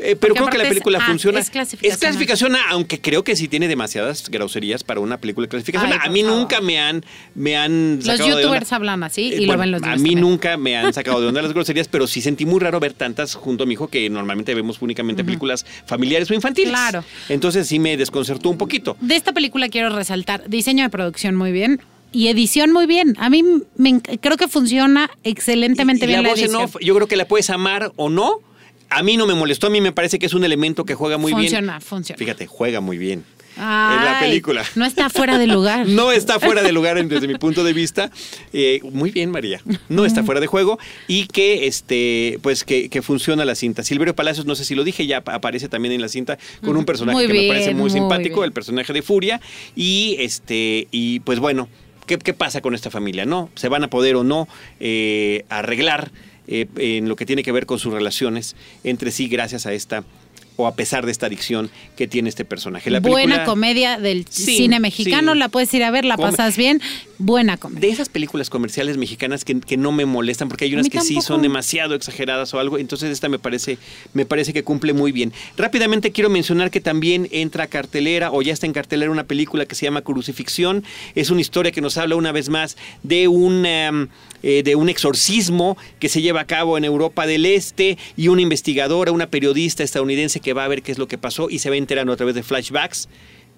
Eh, 0.03 0.17
pero 0.19 0.35
creo 0.35 0.49
que 0.49 0.57
la 0.59 0.65
es- 0.65 0.69
película 0.71 0.99
ah, 1.03 1.07
funciona. 1.07 1.39
es 1.41 1.51
clasificación. 1.51 1.93
Es 1.93 1.99
clasificación 2.01 2.57
A, 2.57 2.71
aunque 2.71 3.01
creo 3.01 3.23
que 3.23 3.37
sí 3.37 3.49
tiene 3.49 3.69
demasiadas 3.69 4.29
groserías 4.31 4.83
para 4.83 5.01
una 5.01 5.19
película 5.19 5.45
de 5.45 5.51
clasificación. 5.51 5.93
Ay, 5.93 5.99
A. 6.03 6.09
Mí 6.11 6.23
favor. 6.23 6.39
nunca 6.39 6.61
me 6.61 6.79
han, 6.81 7.05
me 7.35 7.57
han 7.57 7.97
Los 7.97 8.05
sacado 8.07 8.25
de 8.29 8.33
onda. 8.35 8.43
youtubers 8.43 8.73
hablan 8.73 9.03
así 9.03 9.23
y 9.23 9.45
Eh, 9.45 9.47
lo 9.47 9.59
ven 9.59 9.71
los 9.73 9.83
A 9.83 9.87
mí 9.87 9.93
también. 9.95 10.21
nunca 10.21 10.57
me 10.57 10.77
han 10.77 10.93
sacado 10.95 11.21
de 11.21 11.27
onda 11.29 11.43
las 11.43 11.53
groserías, 11.53 11.89
pero 11.89 12.07
sí 12.07 12.21
sentí 12.23 12.47
muy 12.47 12.61
raro 12.61 12.81
ver 12.81 12.95
tantas 12.95 13.35
junto 13.35 13.65
a 13.65 13.67
mi 13.67 13.75
hijo 13.75 13.89
que 13.89 14.09
normalmente 14.11 14.55
vemos 14.55 14.81
únicamente 14.81 15.23
películas 15.25 15.67
familiares 15.87 16.31
o 16.31 16.35
infantiles. 16.35 16.71
Claro. 16.71 17.05
Entonces 17.29 17.69
sí 17.69 17.79
me 17.79 17.97
desconcertó 17.97 18.49
un 18.51 18.59
poquito. 18.59 18.97
De 19.01 19.17
esta 19.17 19.33
película 19.33 19.69
quiero 19.69 19.91
resaltar 19.91 20.49
diseño 20.49 20.83
de 20.85 20.91
producción 20.91 21.35
muy 21.37 21.53
bien 21.53 21.81
y 22.13 22.29
edición 22.29 22.73
muy 22.73 22.87
bien. 22.87 23.17
A 23.19 23.29
mí 23.31 23.45
me 23.77 24.01
creo 24.01 24.37
que 24.37 24.49
funciona 24.49 25.11
excelentemente 25.25 26.05
Y- 26.05 26.09
y 26.09 26.09
bien 26.09 26.23
la 26.23 26.29
la, 26.29 26.29
voz 26.31 26.39
en 26.39 26.45
edición. 26.47 26.65
off, 26.65 26.77
yo 26.81 26.95
creo 26.95 27.07
que 27.07 27.17
la 27.17 27.27
puedes 27.29 27.51
amar 27.51 27.93
o 27.97 28.09
no. 28.09 28.41
A 28.91 29.03
mí 29.03 29.17
no 29.17 29.27
me 29.27 29.35
molestó, 29.35 29.69
a 29.69 29.71
mí 29.71 29.81
me 29.81 29.93
parece 29.93 30.19
que 30.19 30.27
es 30.27 30.35
un 30.35 30.45
elemento 30.45 30.85
que 30.85 30.95
juega 30.95 31.17
muy 31.17 31.33
funciona, 31.33 31.75
bien. 31.75 31.81
funciona. 31.81 32.19
Fíjate, 32.19 32.47
juega 32.47 32.81
muy 32.81 32.99
bien. 32.99 33.25
en 33.57 33.63
la 33.63 34.19
Ay, 34.21 34.27
película. 34.29 34.65
No 34.75 34.85
está 34.85 35.11
fuera 35.11 35.39
de 35.39 35.47
lugar. 35.47 35.87
No 36.01 36.13
está 36.13 36.41
fuera 36.41 36.63
de 36.63 36.73
lugar 36.73 37.05
desde 37.07 37.27
mi 37.29 37.37
punto 37.37 37.63
de 37.65 37.73
vista. 37.73 38.11
Eh, 38.53 38.81
muy 38.93 39.11
bien, 39.11 39.31
María. 39.31 39.61
No 39.89 40.05
está 40.05 40.23
fuera 40.25 40.41
de 40.41 40.47
juego 40.47 40.79
y 41.09 41.27
que 41.27 41.67
este, 41.67 42.39
pues 42.43 42.65
que, 42.65 42.89
que 42.89 43.01
funciona 43.03 43.45
la 43.45 43.55
cinta. 43.55 43.83
Silverio 43.85 44.15
Palacios, 44.17 44.47
no 44.47 44.55
sé 44.55 44.65
si 44.65 44.75
lo 44.75 44.83
dije, 44.85 45.07
ya 45.07 45.19
ap- 45.19 45.29
aparece 45.29 45.69
también 45.69 45.93
en 45.95 46.01
la 46.01 46.09
cinta 46.09 46.39
con 46.65 46.77
un 46.77 46.85
personaje 46.85 47.17
Muy 47.19 47.27
que 47.27 47.33
me 47.33 47.49
parece 47.49 47.73
muy 47.75 47.83
muy 47.83 47.91
simpático, 47.91 48.37
bien. 48.37 48.45
el 48.47 48.53
personaje 48.53 48.93
de 48.93 49.03
Furia. 49.03 49.41
Y 49.77 50.17
este, 50.19 50.89
y 50.91 51.21
pues 51.21 51.39
bueno, 51.39 51.69
¿qué, 52.07 52.19
qué 52.19 52.35
pasa 52.35 52.61
con 52.61 52.75
esta 52.75 52.91
familia? 52.91 53.25
¿No? 53.27 53.51
¿Se 53.57 53.69
van 53.69 53.85
a 53.85 53.91
poder 53.91 54.17
o 54.17 54.25
no 54.25 54.49
eh, 54.81 55.45
arreglar 55.49 56.11
eh, 56.49 56.67
en 56.77 57.09
lo 57.09 57.17
que 57.17 57.27
tiene 57.27 57.43
que 57.43 57.53
ver 57.53 57.67
con 57.67 57.79
sus 57.79 57.93
relaciones 57.93 58.57
entre 58.85 59.11
sí 59.11 59.29
gracias 59.29 59.67
a 59.67 59.73
esta 59.73 60.05
o 60.57 60.67
a 60.67 60.75
pesar 60.75 61.07
de 61.07 61.13
esta 61.13 61.27
adicción 61.27 61.71
que 61.97 62.07
tiene 62.07 62.29
este 62.29 62.45
personaje? 62.45 62.91
La 62.91 63.01
Buena 63.01 63.45
comedia 63.45 63.99
del 63.99 64.27
Sí, 64.29 64.57
cine 64.57 64.79
mexicano, 64.81 65.33
sí. 65.33 65.39
la 65.39 65.49
puedes 65.49 65.73
ir 65.73 65.83
a 65.85 65.91
ver, 65.91 66.05
la 66.05 66.17
pasas 66.17 66.57
bien. 66.57 66.83
Buena 67.23 67.59
comedia. 67.59 67.81
de 67.83 67.89
esas 67.91 68.09
películas 68.09 68.49
comerciales 68.49 68.97
mexicanas 68.97 69.45
que, 69.45 69.61
que 69.61 69.77
no 69.77 69.93
me 69.93 70.07
molestan 70.07 70.49
porque 70.49 70.65
hay 70.65 70.73
unas 70.73 70.89
que 70.89 71.03
sí 71.03 71.21
son 71.21 71.43
demasiado 71.43 71.95
exageradas 71.95 72.55
o 72.55 72.59
algo, 72.59 72.79
entonces 72.79 73.11
esta 73.11 73.29
me 73.29 73.39
parece 73.39 73.77
me 74.15 74.25
parece 74.25 74.55
que 74.55 74.65
cumple 74.65 74.95
muy 74.95 75.13
bien. 75.13 75.31
Rápidamente 75.59 76.13
quiero 76.13 76.31
mencionar 76.31 76.71
que 76.71 76.81
también 76.81 77.29
entra 77.31 77.65
a 77.65 77.67
cartelera 77.67 78.33
o 78.33 78.41
ya 78.41 78.55
está 78.55 78.65
en 78.65 78.73
cartelera 78.73 79.11
una 79.11 79.25
película 79.25 79.67
que 79.67 79.75
se 79.75 79.85
llama 79.85 80.01
Crucifixión, 80.01 80.83
es 81.15 81.29
una 81.29 81.43
historia 81.43 81.73
que 81.73 81.83
nos 81.83 81.99
habla 81.99 82.17
una 82.17 82.33
vez 82.33 82.49
más 82.49 82.79
de 83.03 83.29
un 83.29 83.67
em, 83.67 84.09
eh, 84.43 84.63
de 84.63 84.75
un 84.75 84.89
exorcismo 84.89 85.77
que 85.99 86.09
se 86.09 86.23
lleva 86.23 86.41
a 86.41 86.47
cabo 86.47 86.79
en 86.79 86.85
Europa 86.85 87.27
del 87.27 87.45
Este 87.45 87.99
y 88.17 88.29
una 88.29 88.41
investigadora, 88.41 89.13
una 89.13 89.27
periodista 89.27 89.85
estadounidense 89.85 90.41
que 90.41 90.55
va 90.55 90.65
a 90.65 90.69
ver 90.69 90.81
qué 90.81 90.91
es 90.91 90.97
lo 90.97 91.07
que 91.07 91.19
pasó 91.19 91.51
y 91.51 91.59
se 91.59 91.69
va 91.69 91.77
enterando 91.77 92.15
a 92.15 92.17
través 92.17 92.35
de 92.35 92.43
flashbacks 92.43 93.11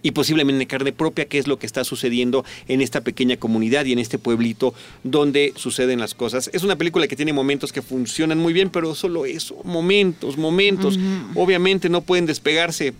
y 0.02 0.12
posiblemente 0.12 0.62
en 0.62 0.68
carne 0.68 0.92
propia 0.92 1.26
qué 1.26 1.38
es 1.38 1.46
lo 1.46 1.58
que 1.58 1.66
está 1.66 1.84
sucediendo 1.84 2.44
en 2.68 2.80
esta 2.80 3.02
pequeña 3.02 3.36
comunidad 3.36 3.84
y 3.84 3.92
en 3.92 3.98
este 3.98 4.18
pueblito 4.18 4.74
donde 5.04 5.52
suceden 5.56 6.00
las 6.00 6.14
cosas. 6.14 6.50
Es 6.52 6.62
una 6.62 6.76
película 6.76 7.06
que 7.06 7.16
tiene 7.16 7.32
momentos 7.32 7.72
que 7.72 7.82
funcionan 7.82 8.38
muy 8.38 8.52
bien, 8.52 8.70
pero 8.70 8.94
solo 8.94 9.26
eso, 9.26 9.56
momentos, 9.64 10.36
momentos. 10.36 10.98
Obviamente 11.34 11.88
no 11.88 12.02
pueden 12.02 12.26
despegarse 12.26 12.94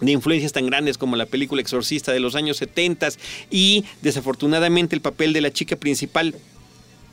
de 0.00 0.12
influencias 0.12 0.52
tan 0.52 0.66
grandes 0.66 0.98
como 0.98 1.16
la 1.16 1.26
película 1.26 1.62
Exorcista 1.62 2.12
de 2.12 2.20
los 2.20 2.34
años 2.34 2.56
70 2.56 3.08
y 3.50 3.84
desafortunadamente 4.02 4.96
el 4.96 5.00
papel 5.00 5.32
de 5.32 5.40
la 5.40 5.52
chica 5.52 5.76
principal 5.76 6.34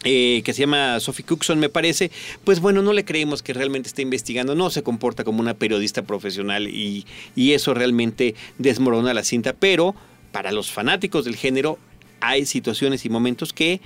eh, 0.04 0.42
que 0.46 0.54
se 0.54 0.62
llama 0.62 1.00
Sophie 1.00 1.26
Cookson, 1.26 1.60
me 1.60 1.70
parece, 1.70 2.12
pues 2.44 2.60
bueno, 2.60 2.82
no 2.82 2.94
le 2.94 3.06
creemos 3.06 3.44
que 3.44 3.54
realmente 3.54 3.90
esté 3.90 4.02
investigando, 4.02 4.56
no 4.56 4.70
se 4.70 4.84
comporta 4.84 5.24
como 5.24 5.42
una 5.42 5.54
periodista 5.54 6.04
profesional 6.04 6.68
y, 6.68 7.06
y 7.36 7.52
eso 7.54 7.74
realmente 7.74 8.36
desmorona 8.58 9.14
la 9.14 9.24
cinta, 9.24 9.54
pero 9.54 9.96
para 10.32 10.52
los 10.52 10.72
fanáticos 10.72 11.26
del 11.26 11.36
género 11.36 11.78
hay 12.22 12.46
situaciones 12.46 13.06
y 13.06 13.10
momentos 13.10 13.54
que 13.54 13.82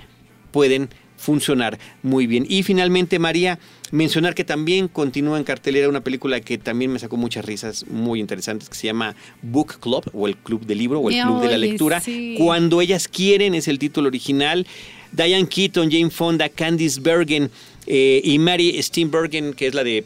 pueden 0.50 0.88
funcionar 1.16 1.78
muy 2.02 2.26
bien. 2.26 2.46
Y 2.48 2.62
finalmente, 2.62 3.18
María, 3.18 3.58
mencionar 3.90 4.34
que 4.34 4.44
también 4.44 4.88
continúa 4.88 5.38
en 5.38 5.44
cartelera 5.44 5.88
una 5.88 6.02
película 6.02 6.40
que 6.40 6.58
también 6.58 6.92
me 6.92 6.98
sacó 6.98 7.16
muchas 7.16 7.44
risas 7.44 7.86
muy 7.88 8.20
interesantes, 8.20 8.68
que 8.68 8.74
se 8.74 8.86
llama 8.86 9.14
Book 9.42 9.78
Club, 9.80 10.04
o 10.12 10.26
el 10.28 10.36
Club 10.36 10.66
del 10.66 10.78
Libro, 10.78 11.00
o 11.00 11.10
el 11.10 11.20
Club 11.20 11.40
de 11.40 11.48
la 11.48 11.58
Lectura. 11.58 12.00
sí. 12.00 12.34
Cuando 12.38 12.80
ellas 12.80 13.08
quieren 13.08 13.54
es 13.54 13.68
el 13.68 13.78
título 13.78 14.08
original. 14.08 14.66
Diane 15.14 15.46
Keaton, 15.46 15.90
Jane 15.90 16.10
Fonda, 16.10 16.48
Candice 16.48 17.00
Bergen 17.00 17.50
eh, 17.86 18.20
y 18.24 18.38
Mary 18.38 18.82
Steenburgen, 18.82 19.54
que 19.54 19.66
es 19.66 19.74
la 19.74 19.84
de 19.84 20.04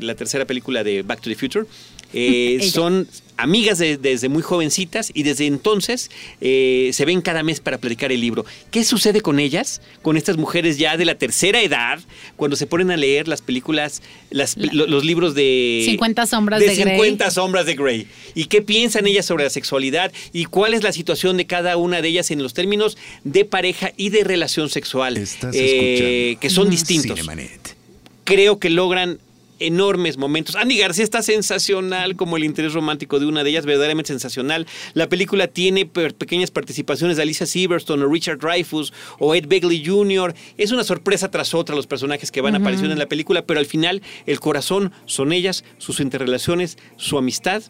la 0.00 0.14
tercera 0.14 0.44
película 0.44 0.84
de 0.84 1.02
Back 1.02 1.20
to 1.20 1.30
the 1.30 1.36
Future, 1.36 1.66
eh, 2.12 2.60
son 2.72 3.06
amigas 3.42 3.78
de- 3.78 3.96
desde 3.96 4.28
muy 4.28 4.42
jovencitas 4.42 5.10
y 5.14 5.22
desde 5.22 5.46
entonces 5.46 6.10
eh, 6.40 6.90
se 6.92 7.04
ven 7.04 7.20
cada 7.20 7.42
mes 7.42 7.60
para 7.60 7.78
platicar 7.78 8.12
el 8.12 8.20
libro. 8.20 8.44
¿Qué 8.70 8.84
sucede 8.84 9.20
con 9.20 9.38
ellas, 9.40 9.80
con 10.02 10.16
estas 10.16 10.36
mujeres 10.36 10.78
ya 10.78 10.96
de 10.96 11.04
la 11.04 11.14
tercera 11.16 11.60
edad, 11.62 12.00
cuando 12.36 12.56
se 12.56 12.66
ponen 12.66 12.90
a 12.90 12.96
leer 12.96 13.28
las 13.28 13.42
películas, 13.42 14.02
las- 14.30 14.56
lo- 14.56 14.86
los 14.86 15.04
libros 15.04 15.34
de 15.34 15.82
50 15.86 16.26
sombras 16.26 16.60
de 16.60 16.66
Grey. 16.74 16.76
50 16.94 17.30
sombras 17.30 17.66
de 17.66 17.74
Grey. 17.74 18.06
¿Y 18.34 18.44
qué 18.46 18.62
piensan 18.62 19.06
ellas 19.06 19.26
sobre 19.26 19.44
la 19.44 19.50
sexualidad 19.50 20.12
y 20.32 20.44
cuál 20.46 20.74
es 20.74 20.82
la 20.82 20.92
situación 20.92 21.36
de 21.36 21.46
cada 21.46 21.76
una 21.76 22.00
de 22.02 22.08
ellas 22.08 22.30
en 22.30 22.42
los 22.42 22.54
términos 22.54 22.96
de 23.24 23.44
pareja 23.44 23.92
y 23.96 24.10
de 24.10 24.24
relación 24.24 24.68
sexual, 24.70 25.16
Estás 25.16 25.54
eh, 25.54 26.30
escuchando 26.32 26.40
que 26.40 26.50
son 26.50 26.70
distintos? 26.70 27.18
Cinemanet. 27.18 27.76
Creo 28.24 28.58
que 28.58 28.70
logran 28.70 29.18
enormes 29.60 30.16
momentos. 30.16 30.56
Andy 30.56 30.78
García 30.78 31.04
está 31.04 31.22
sensacional 31.22 32.16
como 32.16 32.36
el 32.36 32.44
interés 32.44 32.72
romántico 32.72 33.20
de 33.20 33.26
una 33.26 33.44
de 33.44 33.50
ellas, 33.50 33.66
verdaderamente 33.66 34.08
sensacional. 34.08 34.66
La 34.94 35.08
película 35.08 35.46
tiene 35.46 35.86
pequeñas 35.86 36.50
participaciones 36.50 37.16
de 37.16 37.22
Alicia 37.22 37.46
Silverstone 37.46 38.04
o 38.04 38.08
Richard 38.08 38.38
Dreyfuss 38.38 38.92
o 39.18 39.34
Ed 39.34 39.46
Begley 39.46 39.84
Jr. 39.84 40.34
Es 40.56 40.72
una 40.72 40.84
sorpresa 40.84 41.30
tras 41.30 41.54
otra 41.54 41.76
los 41.76 41.86
personajes 41.86 42.32
que 42.32 42.40
van 42.40 42.56
apareciendo 42.56 42.92
en 42.92 42.98
la 42.98 43.06
película, 43.06 43.46
pero 43.46 43.60
al 43.60 43.66
final 43.66 44.02
el 44.26 44.40
corazón 44.40 44.92
son 45.06 45.32
ellas, 45.32 45.64
sus 45.78 46.00
interrelaciones, 46.00 46.78
su 46.96 47.18
amistad 47.18 47.62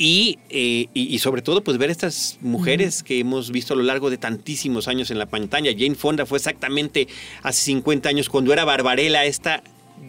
eh, 0.00 0.86
y, 0.94 1.18
sobre 1.18 1.42
todo, 1.42 1.62
pues 1.64 1.76
ver 1.76 1.90
estas 1.90 2.38
mujeres 2.40 3.02
que 3.02 3.18
hemos 3.18 3.50
visto 3.50 3.74
a 3.74 3.76
lo 3.76 3.82
largo 3.82 4.10
de 4.10 4.18
tantísimos 4.18 4.86
años 4.86 5.10
en 5.10 5.18
la 5.18 5.26
pantalla. 5.26 5.72
Jane 5.76 5.96
Fonda 5.96 6.24
fue 6.24 6.38
exactamente 6.38 7.08
hace 7.42 7.64
50 7.64 8.08
años 8.08 8.28
cuando 8.28 8.52
era 8.52 8.64
Barbarella, 8.64 9.24
esta 9.24 9.62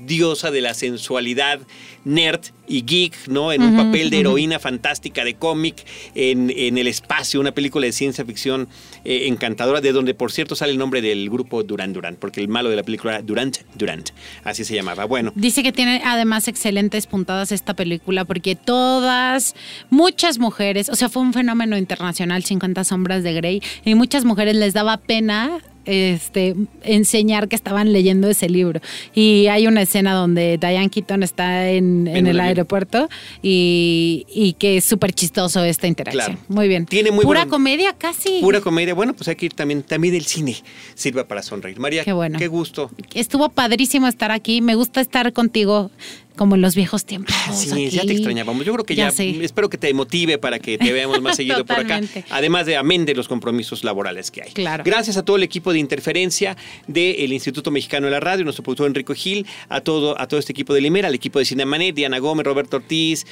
diosa 0.05 0.51
de 0.51 0.61
la 0.61 0.73
sensualidad, 0.73 1.59
nerd 2.05 2.41
y 2.67 2.83
geek, 2.83 3.27
¿no? 3.27 3.51
En 3.51 3.63
un 3.63 3.75
papel 3.75 4.09
de 4.09 4.19
heroína 4.19 4.59
fantástica 4.59 5.23
de 5.23 5.33
cómic, 5.33 5.85
en, 6.13 6.49
el 6.49 6.87
espacio, 6.87 7.39
una 7.39 7.51
película 7.51 7.85
de 7.85 7.91
ciencia 7.91 8.23
ficción 8.23 8.67
eh, 9.03 9.27
encantadora, 9.27 9.81
de 9.81 9.91
donde 9.91 10.13
por 10.13 10.31
cierto 10.31 10.55
sale 10.55 10.71
el 10.71 10.77
nombre 10.77 11.01
del 11.01 11.29
grupo 11.29 11.63
Duran 11.63 11.93
Duran, 11.93 12.15
porque 12.15 12.41
el 12.41 12.47
malo 12.47 12.69
de 12.69 12.75
la 12.75 12.83
película 12.83 13.15
era 13.15 13.21
Durant 13.23 13.57
Durant, 13.75 14.11
así 14.43 14.63
se 14.63 14.75
llamaba. 14.75 15.05
Bueno. 15.05 15.31
Dice 15.35 15.63
que 15.63 15.71
tiene 15.71 16.01
además 16.05 16.47
excelentes 16.47 17.07
puntadas 17.07 17.51
esta 17.51 17.73
película, 17.73 18.25
porque 18.25 18.55
todas, 18.55 19.55
muchas 19.89 20.37
mujeres, 20.37 20.89
o 20.89 20.95
sea, 20.95 21.09
fue 21.09 21.23
un 21.23 21.33
fenómeno 21.33 21.77
internacional, 21.77 22.43
50 22.43 22.83
sombras 22.83 23.23
de 23.23 23.33
Grey, 23.33 23.61
y 23.83 23.95
muchas 23.95 24.25
mujeres 24.25 24.55
les 24.55 24.73
daba 24.73 24.97
pena 24.97 25.59
este, 25.89 26.55
enseñar 26.83 27.47
que 27.47 27.55
estaban 27.55 27.91
leyendo 27.91 28.29
ese 28.29 28.47
libro. 28.49 28.79
Y 29.13 29.47
hay 29.47 29.67
una 29.67 29.81
escena 29.81 30.13
donde 30.13 30.57
Diane 30.57 30.89
Keaton 30.89 31.23
está 31.23 31.69
en, 31.69 32.07
el 32.07 32.39
aeropuerto 32.39 33.09
y, 33.41 34.55
que 34.59 34.77
es 34.77 34.85
súper 34.85 35.13
chistoso 35.13 35.63
esta 35.63 35.87
interacción. 35.87 36.37
Muy 36.47 36.67
bien. 36.67 36.85
Tiene 36.85 37.11
muy 37.11 37.25
Pura 37.25 37.45
comedia 37.45 37.93
casi. 37.93 38.39
Pura 38.41 38.61
comedia. 38.61 38.93
Bueno, 38.93 39.13
pues 39.13 39.27
hay 39.27 39.35
que 39.35 39.47
ir 39.47 39.53
también, 39.53 39.83
también 39.83 40.15
el 40.15 40.25
cine 40.25 40.55
sirva 40.95 41.27
para 41.27 41.41
sonreír. 41.41 41.79
María, 41.79 42.03
qué, 42.03 42.13
bueno. 42.13 42.37
qué 42.37 42.47
gusto. 42.47 42.91
Estuvo 43.13 43.49
padrísimo 43.49 44.07
estar 44.07 44.31
aquí. 44.31 44.61
Me 44.61 44.75
gusta 44.75 45.01
estar 45.01 45.33
contigo 45.33 45.91
como 46.39 46.55
en 46.55 46.61
los 46.61 46.73
viejos 46.73 47.03
tiempos. 47.03 47.35
Sí, 47.53 47.89
ya 47.89 48.05
te 48.05 48.13
extrañábamos. 48.13 48.65
Yo 48.65 48.71
creo 48.71 48.85
que 48.85 48.95
ya, 48.95 49.09
espero 49.09 49.69
que 49.69 49.77
te 49.77 49.93
motive 49.93 50.37
para 50.37 50.57
que 50.57 50.77
te 50.77 50.93
veamos 50.93 51.21
más 51.21 51.35
seguido 51.35 51.65
por 51.65 51.77
acá. 51.77 51.99
Además 52.29 52.65
de 52.65 52.77
amén 52.77 53.03
de 53.03 53.13
los 53.13 53.27
compromisos 53.27 53.83
laborales 53.83 54.31
que 54.31 54.43
hay. 54.43 54.51
Claro. 54.51 54.85
Gracias 54.85 55.17
a 55.17 55.25
todo 55.25 55.35
el 55.35 55.43
equipo 55.43 55.73
de 55.73 55.79
interferencia 55.79 56.55
del 56.87 57.33
Instituto 57.33 57.71
Mexicano 57.71 58.05
de 58.05 58.11
la 58.11 58.21
Radio, 58.21 58.45
nuestro 58.45 58.63
productor 58.63 58.87
Enrico 58.87 59.13
Gil, 59.13 59.45
a 59.67 59.81
todo, 59.81 60.17
a 60.17 60.29
todo 60.29 60.39
este 60.39 60.53
equipo 60.53 60.73
de 60.73 60.79
Limera, 60.79 61.09
al 61.09 61.15
equipo 61.15 61.39
de 61.39 61.45
Cinemanet, 61.45 61.93
Diana 61.93 62.19
Gómez, 62.19 62.45
Roberto 62.45 62.77
Ortiz, 62.77 63.27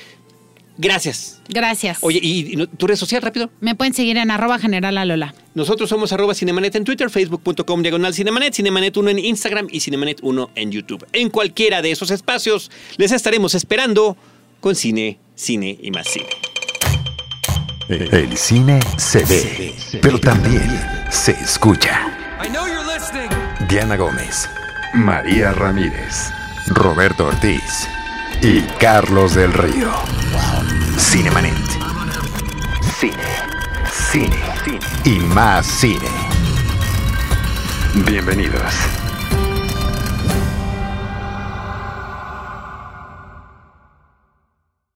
Gracias. 0.77 1.41
Gracias. 1.49 1.97
Oye, 2.01 2.19
¿y 2.21 2.67
tu 2.67 2.87
red 2.87 2.95
social 2.95 3.21
rápido? 3.21 3.49
Me 3.61 3.75
pueden 3.75 3.93
seguir 3.93 4.17
en 4.17 4.29
arroba 4.29 4.59
general 4.59 4.97
alola. 4.97 5.33
Nosotros 5.55 5.89
somos 5.89 6.13
arroba 6.13 6.35
Cinemanet 6.35 6.75
en 6.75 6.83
Twitter, 6.83 7.09
facebook.com 7.09 7.81
diagonal 7.81 8.13
Cinemanet, 8.13 8.53
Cinemanet1 8.53 9.09
en 9.09 9.19
Instagram 9.19 9.67
y 9.71 9.79
Cinemanet1 9.79 10.49
en 10.55 10.71
YouTube. 10.71 11.05
En 11.13 11.29
cualquiera 11.29 11.81
de 11.81 11.91
esos 11.91 12.11
espacios 12.11 12.69
les 12.97 13.11
estaremos 13.11 13.55
esperando 13.55 14.17
con 14.59 14.75
cine, 14.75 15.19
cine 15.35 15.77
y 15.81 15.91
más 15.91 16.07
cine. 16.07 16.27
El 17.89 18.35
cine 18.37 18.79
se 18.97 19.23
ve, 19.23 19.73
pero 20.01 20.19
también 20.19 20.69
se 21.09 21.31
escucha. 21.31 22.13
Diana 23.69 23.95
Gómez, 23.95 24.49
María 24.93 25.53
Ramírez, 25.53 26.29
Roberto 26.67 27.27
Ortiz 27.27 27.87
y 28.41 28.61
Carlos 28.79 29.35
del 29.35 29.53
Río. 29.53 29.91
Cinemanet. 30.97 31.53
Cine, 32.99 33.15
cine, 33.91 34.39
cine 34.63 34.79
y 35.05 35.19
más 35.19 35.65
cine. 35.65 36.07
Bienvenidos. 38.05 38.73